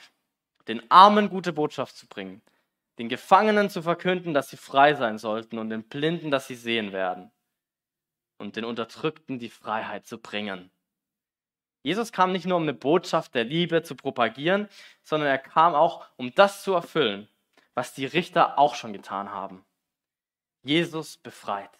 den 0.67 0.89
Armen 0.89 1.29
gute 1.29 1.53
Botschaft 1.53 1.97
zu 1.97 2.07
bringen, 2.07 2.41
den 2.99 3.09
Gefangenen 3.09 3.69
zu 3.69 3.81
verkünden, 3.81 4.33
dass 4.33 4.49
sie 4.49 4.57
frei 4.57 4.95
sein 4.95 5.17
sollten 5.17 5.59
und 5.59 5.69
den 5.69 5.83
Blinden, 5.83 6.31
dass 6.31 6.47
sie 6.47 6.55
sehen 6.55 6.93
werden 6.93 7.31
und 8.37 8.55
den 8.55 8.65
Unterdrückten 8.65 9.39
die 9.39 9.49
Freiheit 9.49 10.05
zu 10.07 10.17
bringen. 10.17 10.71
Jesus 11.83 12.11
kam 12.11 12.31
nicht 12.31 12.45
nur, 12.45 12.57
um 12.57 12.63
eine 12.63 12.73
Botschaft 12.73 13.35
der 13.35 13.43
Liebe 13.43 13.83
zu 13.83 13.95
propagieren, 13.95 14.67
sondern 15.03 15.29
er 15.29 15.37
kam 15.37 15.73
auch, 15.73 16.05
um 16.17 16.33
das 16.33 16.63
zu 16.63 16.73
erfüllen, 16.73 17.27
was 17.75 17.93
die 17.93 18.05
Richter 18.05 18.57
auch 18.57 18.75
schon 18.75 18.93
getan 18.93 19.31
haben. 19.31 19.63
Jesus 20.67 21.17
befreit. 21.17 21.71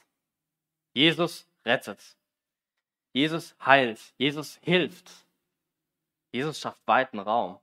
Jesus 0.93 1.47
rettet. 1.65 2.15
Jesus 3.13 3.55
heilt. 3.63 3.99
Jesus 4.17 4.59
hilft. 4.61 5.11
Jesus 6.31 6.59
schafft 6.59 6.81
weiten 6.87 7.19
Raum. 7.19 7.59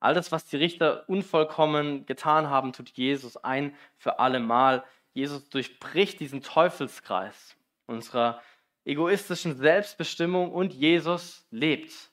All 0.00 0.14
das, 0.14 0.32
was 0.32 0.46
die 0.46 0.56
Richter 0.56 1.08
unvollkommen 1.08 2.06
getan 2.06 2.48
haben, 2.48 2.72
tut 2.72 2.90
Jesus 2.90 3.36
ein 3.36 3.74
für 3.96 4.18
alle 4.18 4.40
Mal. 4.40 4.84
Jesus 5.14 5.48
durchbricht 5.48 6.20
diesen 6.20 6.42
Teufelskreis 6.42 7.56
unserer 7.86 8.42
egoistischen 8.84 9.56
Selbstbestimmung 9.56 10.52
und 10.52 10.72
Jesus 10.74 11.46
lebt. 11.50 12.10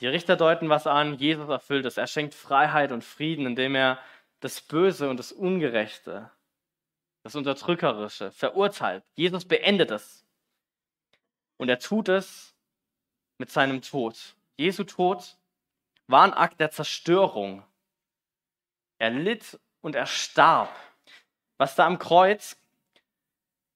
Die 0.00 0.06
Richter 0.06 0.36
deuten 0.36 0.68
was 0.68 0.86
an, 0.86 1.14
Jesus 1.14 1.48
erfüllt 1.48 1.86
es. 1.86 1.96
Er 1.96 2.06
schenkt 2.06 2.34
Freiheit 2.34 2.92
und 2.92 3.04
Frieden, 3.04 3.46
indem 3.46 3.74
er 3.74 3.98
das 4.40 4.60
Böse 4.60 5.08
und 5.08 5.18
das 5.18 5.32
Ungerechte, 5.32 6.30
das 7.24 7.34
Unterdrückerische 7.34 8.30
verurteilt. 8.30 9.02
Jesus 9.14 9.46
beendet 9.46 9.90
es. 9.90 10.24
Und 11.56 11.70
er 11.70 11.78
tut 11.78 12.08
es 12.10 12.54
mit 13.38 13.50
seinem 13.50 13.80
Tod. 13.80 14.36
Jesu 14.56 14.84
Tod 14.84 15.36
war 16.06 16.22
ein 16.22 16.34
Akt 16.34 16.60
der 16.60 16.70
Zerstörung. 16.70 17.64
Er 18.98 19.10
litt 19.10 19.58
und 19.80 19.96
er 19.96 20.06
starb. 20.06 20.68
Was 21.56 21.74
da 21.74 21.86
am 21.86 21.98
Kreuz 21.98 22.56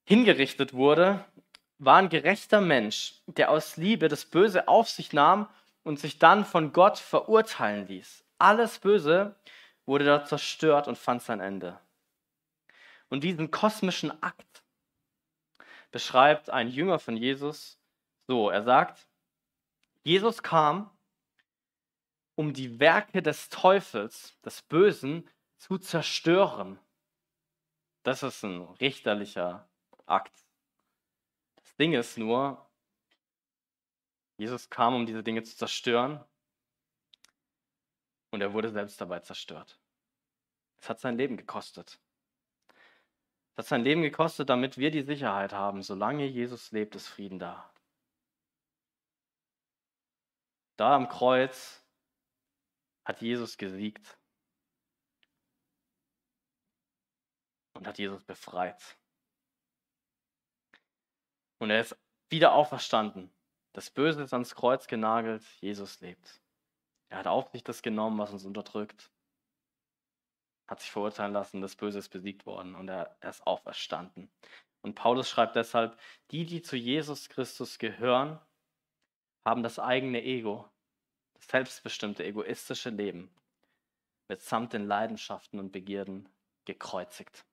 hingerichtet 0.05 0.75
wurde, 0.75 1.25
war 1.79 1.97
ein 1.97 2.11
gerechter 2.11 2.61
Mensch, 2.61 3.15
der 3.27 3.51
aus 3.51 3.79
Liebe 3.79 4.09
das 4.09 4.27
Böse 4.27 4.69
auf 4.69 4.91
sich 4.91 5.15
nahm 5.15 5.49
und 5.85 5.99
sich 5.99 6.19
dann 6.19 6.45
von 6.45 6.75
Gott 6.75 6.99
verurteilen 6.99 7.87
ließ. 7.87 8.25
Alles 8.37 8.79
Böse 8.79 9.37
wurde 9.87 10.05
dort 10.05 10.29
zerstört 10.29 10.87
und 10.87 10.99
fand 10.99 11.23
sein 11.23 11.41
Ende. 11.41 11.81
Und 13.09 13.25
diesen 13.25 13.51
kosmischen 13.51 14.23
Akt 14.23 14.65
beschreibt 15.91 16.51
ein 16.51 16.69
Jünger 16.69 16.99
von 16.99 17.17
Jesus 17.17 17.81
so. 18.27 18.51
Er 18.51 18.63
sagt, 18.63 19.09
Jesus 20.03 20.43
kam, 20.43 20.91
um 22.35 22.53
die 22.53 22.79
Werke 22.79 23.23
des 23.23 23.49
Teufels, 23.49 24.39
des 24.43 24.63
Bösen, 24.63 25.29
zu 25.57 25.79
zerstören. 25.79 26.79
Das 28.05 28.23
ist 28.23 28.45
ein 28.45 28.61
richterlicher 28.61 29.69
Akt. 30.07 30.47
Das 31.57 31.75
Ding 31.77 31.95
ist 31.95 32.17
nur, 32.17 32.65
Jesus 34.37 34.71
kam, 34.71 34.95
um 34.95 35.05
diese 35.05 35.25
Dinge 35.25 35.43
zu 35.43 35.57
zerstören 35.57 36.25
und 38.31 38.41
er 38.41 38.53
wurde 38.53 38.71
selbst 38.71 39.01
dabei 39.01 39.21
zerstört. 39.21 39.79
Es 40.81 40.89
hat 40.89 41.01
sein 41.01 41.17
Leben 41.17 41.37
gekostet. 41.37 41.99
Es 43.59 43.65
hat 43.65 43.71
sein 43.71 43.83
Leben 43.83 44.03
gekostet, 44.03 44.51
damit 44.51 44.79
wir 44.79 44.93
die 44.93 45.03
Sicherheit 45.03 45.53
haben, 45.53 45.83
solange 45.83 46.25
Jesus 46.27 46.71
lebt, 46.71 46.95
ist 46.95 47.09
Frieden 47.09 47.41
da. 47.41 47.69
Da 50.77 50.95
am 50.95 51.09
Kreuz 51.09 51.85
hat 53.05 53.21
Jesus 53.21 53.59
gesiegt 53.59 54.17
und 57.75 57.89
hat 57.89 57.99
Jesus 57.99 58.23
befreit. 58.23 58.97
Und 61.59 61.71
er 61.71 61.81
ist 61.81 61.99
wieder 62.31 62.53
auferstanden. 62.53 63.29
Das 63.73 63.91
Böse 63.91 64.23
ist 64.23 64.35
ans 64.35 64.55
Kreuz 64.55 64.87
genagelt, 64.87 65.43
Jesus 65.61 66.01
lebt. 66.01 66.41
Er 67.09 67.19
hat 67.19 67.27
auf 67.27 67.49
sich 67.51 67.65
das 67.65 67.83
genommen, 67.83 68.19
was 68.19 68.31
uns 68.33 68.45
unterdrückt, 68.45 69.11
hat 70.69 70.81
sich 70.81 70.91
verurteilen 70.91 71.33
lassen, 71.33 71.61
das 71.61 71.77
Böse 71.77 71.99
ist 71.99 72.11
besiegt 72.11 72.47
worden 72.47 72.75
und 72.75 72.89
er, 72.89 73.17
er 73.21 73.31
ist 73.31 73.47
auferstanden. 73.47 74.31
Und 74.83 74.95
Paulus 74.95 75.29
schreibt 75.29 75.57
deshalb, 75.57 75.99
die, 76.31 76.47
die 76.47 76.63
zu 76.63 76.77
Jesus 76.77 77.29
Christus 77.29 77.79
gehören, 77.79 78.39
haben 79.45 79.63
das 79.63 79.79
eigene 79.79 80.23
Ego, 80.23 80.69
das 81.35 81.49
selbstbestimmte, 81.49 82.25
egoistische 82.25 82.91
Leben 82.91 83.31
mitsamt 84.29 84.75
den 84.75 84.87
Leidenschaften 84.87 85.59
und 85.59 85.73
Begierden 85.73 86.29
gekreuzigt. 86.67 87.47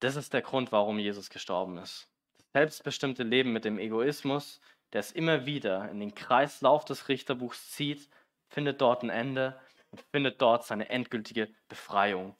Das 0.00 0.14
ist 0.14 0.34
der 0.34 0.42
Grund, 0.42 0.72
warum 0.72 0.98
Jesus 0.98 1.30
gestorben 1.30 1.78
ist 1.78 2.10
selbstbestimmte 2.56 3.22
Leben 3.22 3.52
mit 3.52 3.66
dem 3.66 3.78
Egoismus, 3.78 4.62
der 4.94 5.00
es 5.00 5.12
immer 5.12 5.44
wieder 5.44 5.90
in 5.90 6.00
den 6.00 6.14
Kreislauf 6.14 6.86
des 6.86 7.10
Richterbuchs 7.10 7.70
zieht, 7.72 8.08
findet 8.48 8.80
dort 8.80 9.02
ein 9.02 9.10
Ende 9.10 9.60
und 9.96 10.02
findet 10.10 10.42
dort 10.42 10.64
seine 10.64 10.90
endgültige 10.90 11.52
Befreiung. 11.68 12.36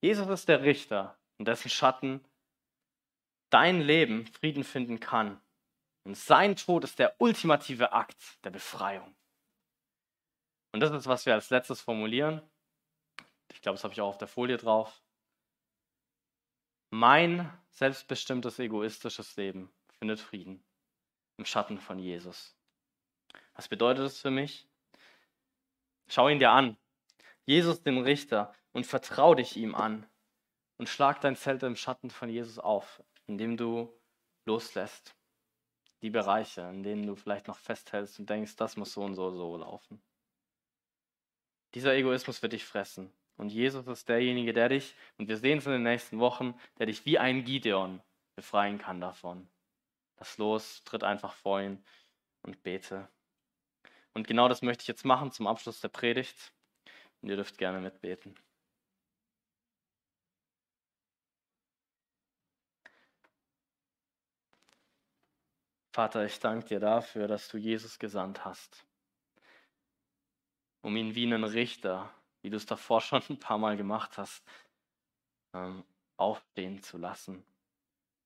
Jesus 0.00 0.28
ist 0.28 0.48
der 0.48 0.62
Richter, 0.62 1.18
in 1.36 1.44
dessen 1.44 1.68
Schatten 1.68 2.24
dein 3.50 3.80
Leben 3.82 4.26
Frieden 4.26 4.64
finden 4.64 4.98
kann. 4.98 5.40
Und 6.04 6.16
sein 6.16 6.56
Tod 6.56 6.84
ist 6.84 6.98
der 6.98 7.20
ultimative 7.20 7.92
Akt 7.92 8.42
der 8.44 8.50
Befreiung. 8.50 9.14
Und 10.72 10.80
das 10.80 10.92
ist, 10.92 11.06
was 11.06 11.26
wir 11.26 11.34
als 11.34 11.50
letztes 11.50 11.80
formulieren. 11.82 12.40
Ich 13.52 13.60
glaube, 13.60 13.76
das 13.76 13.84
habe 13.84 13.92
ich 13.92 14.00
auch 14.00 14.08
auf 14.08 14.18
der 14.18 14.28
Folie 14.28 14.56
drauf. 14.56 15.02
Mein 16.90 17.52
selbstbestimmtes, 17.70 18.58
egoistisches 18.58 19.36
Leben 19.36 19.70
findet 19.98 20.20
Frieden 20.20 20.64
im 21.36 21.44
Schatten 21.44 21.78
von 21.78 21.98
Jesus. 21.98 22.56
Was 23.54 23.68
bedeutet 23.68 24.04
das 24.04 24.20
für 24.20 24.30
mich? 24.30 24.67
Schau 26.08 26.28
ihn 26.28 26.38
dir 26.38 26.50
an. 26.50 26.76
Jesus, 27.44 27.82
den 27.82 27.98
Richter, 27.98 28.54
und 28.72 28.86
vertrau 28.86 29.34
dich 29.34 29.56
ihm 29.56 29.74
an. 29.74 30.06
Und 30.76 30.88
schlag 30.88 31.20
dein 31.20 31.36
Zelt 31.36 31.62
im 31.62 31.76
Schatten 31.76 32.10
von 32.10 32.28
Jesus 32.28 32.58
auf, 32.58 33.02
indem 33.26 33.56
du 33.56 33.92
loslässt. 34.44 35.14
Die 36.02 36.10
Bereiche, 36.10 36.62
in 36.62 36.82
denen 36.82 37.06
du 37.06 37.16
vielleicht 37.16 37.48
noch 37.48 37.58
festhältst 37.58 38.20
und 38.20 38.30
denkst, 38.30 38.56
das 38.56 38.76
muss 38.76 38.92
so 38.92 39.02
und 39.02 39.14
so 39.14 39.30
so 39.30 39.56
laufen. 39.56 40.00
Dieser 41.74 41.94
Egoismus 41.94 42.40
wird 42.42 42.52
dich 42.52 42.64
fressen. 42.64 43.12
Und 43.36 43.50
Jesus 43.50 43.86
ist 43.86 44.08
derjenige, 44.08 44.52
der 44.52 44.68
dich, 44.68 44.94
und 45.16 45.28
wir 45.28 45.36
sehen 45.36 45.58
es 45.58 45.66
in 45.66 45.72
den 45.72 45.82
nächsten 45.82 46.18
Wochen, 46.18 46.54
der 46.78 46.86
dich 46.86 47.04
wie 47.06 47.18
ein 47.18 47.44
Gideon 47.44 48.02
befreien 48.34 48.78
kann 48.78 49.00
davon. 49.00 49.48
Lass 50.18 50.38
los, 50.38 50.82
tritt 50.84 51.04
einfach 51.04 51.34
vor 51.34 51.60
ihn 51.60 51.84
und 52.42 52.62
bete. 52.62 53.08
Und 54.18 54.26
genau 54.26 54.48
das 54.48 54.62
möchte 54.62 54.82
ich 54.82 54.88
jetzt 54.88 55.04
machen 55.04 55.30
zum 55.30 55.46
Abschluss 55.46 55.80
der 55.80 55.90
Predigt. 55.90 56.52
Und 57.22 57.28
ihr 57.28 57.36
dürft 57.36 57.56
gerne 57.56 57.78
mitbeten. 57.80 58.34
Vater, 65.92 66.24
ich 66.24 66.40
danke 66.40 66.66
dir 66.66 66.80
dafür, 66.80 67.28
dass 67.28 67.48
du 67.48 67.58
Jesus 67.58 68.00
gesandt 68.00 68.44
hast, 68.44 68.84
um 70.82 70.96
ihn 70.96 71.14
wie 71.14 71.24
einen 71.24 71.44
Richter 71.44 72.12
wie 72.42 72.50
du 72.50 72.56
es 72.56 72.66
davor 72.66 73.00
schon 73.02 73.22
ein 73.28 73.38
paar 73.38 73.58
Mal 73.58 73.76
gemacht 73.76 74.18
hast, 74.18 74.44
ähm, 75.54 75.84
aufstehen 76.16 76.82
zu 76.82 76.98
lassen, 76.98 77.44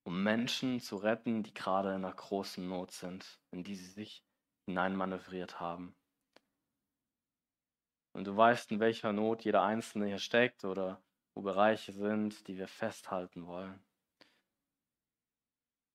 um 0.05 0.23
Menschen 0.23 0.81
zu 0.81 0.97
retten, 0.97 1.43
die 1.43 1.53
gerade 1.53 1.91
in 1.91 1.97
einer 1.97 2.15
großen 2.15 2.67
Not 2.67 2.93
sind, 2.93 3.39
in 3.51 3.63
die 3.63 3.75
sie 3.75 3.91
sich 3.91 4.25
hineinmanövriert 4.67 5.61
haben. 5.61 5.95
Und 8.13 8.27
du 8.27 8.37
weißt, 8.37 8.71
in 8.73 8.81
welcher 8.81 9.13
Not 9.13 9.45
jeder 9.45 9.63
Einzelne 9.63 10.07
hier 10.07 10.19
steckt 10.19 10.65
oder 10.65 11.03
wo 11.35 11.43
Bereiche 11.43 11.93
sind, 11.93 12.47
die 12.47 12.59
wir 12.59 12.69
festhalten 12.69 13.47
wollen. 13.47 13.83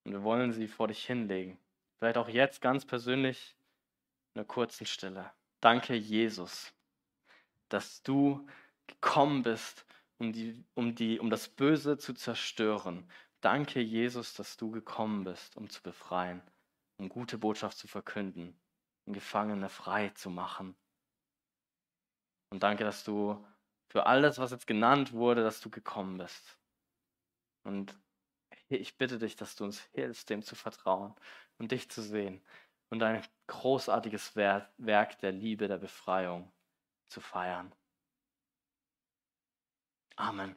Und 0.04 0.12
wir 0.12 0.22
wollen 0.22 0.52
sie 0.52 0.68
vor 0.68 0.88
dich 0.88 1.04
hinlegen. 1.06 1.58
Vielleicht 1.98 2.16
auch 2.16 2.28
jetzt 2.28 2.60
ganz 2.60 2.84
persönlich 2.84 3.56
in 4.34 4.40
einer 4.40 4.46
kurzen 4.46 4.86
Stille. 4.86 5.30
Danke, 5.60 5.94
Jesus, 5.94 6.72
dass 7.68 8.02
du 8.02 8.46
gekommen 8.86 9.42
bist, 9.42 9.84
um, 10.18 10.32
die, 10.32 10.64
um, 10.74 10.94
die, 10.94 11.20
um 11.20 11.30
das 11.30 11.48
Böse 11.48 11.98
zu 11.98 12.14
zerstören. 12.14 13.08
Danke, 13.40 13.80
Jesus, 13.80 14.34
dass 14.34 14.56
du 14.56 14.70
gekommen 14.70 15.24
bist, 15.24 15.56
um 15.56 15.68
zu 15.68 15.82
befreien, 15.82 16.42
um 16.98 17.08
gute 17.08 17.38
Botschaft 17.38 17.78
zu 17.78 17.88
verkünden, 17.88 18.60
um 19.06 19.12
Gefangene 19.12 19.68
frei 19.68 20.10
zu 20.10 20.30
machen. 20.30 20.76
Und 22.50 22.62
danke, 22.62 22.84
dass 22.84 23.04
du 23.04 23.44
für 23.90 24.06
alles, 24.06 24.38
was 24.38 24.50
jetzt 24.50 24.66
genannt 24.66 25.12
wurde, 25.12 25.42
dass 25.42 25.60
du 25.60 25.70
gekommen 25.70 26.18
bist. 26.18 26.58
Und 27.64 27.98
ich 28.68 28.98
bitte 28.98 29.18
dich, 29.18 29.36
dass 29.36 29.56
du 29.56 29.64
uns 29.64 29.80
hilfst, 29.92 30.28
dem 30.28 30.42
zu 30.42 30.54
vertrauen 30.54 31.14
und 31.58 31.72
dich 31.72 31.90
zu 31.90 32.02
sehen 32.02 32.42
und 32.90 33.02
ein 33.02 33.22
großartiges 33.46 34.36
Werk 34.36 35.18
der 35.18 35.32
Liebe, 35.32 35.68
der 35.68 35.78
Befreiung 35.78 36.52
zu 37.06 37.20
feiern. 37.20 37.74
Amen. 40.16 40.56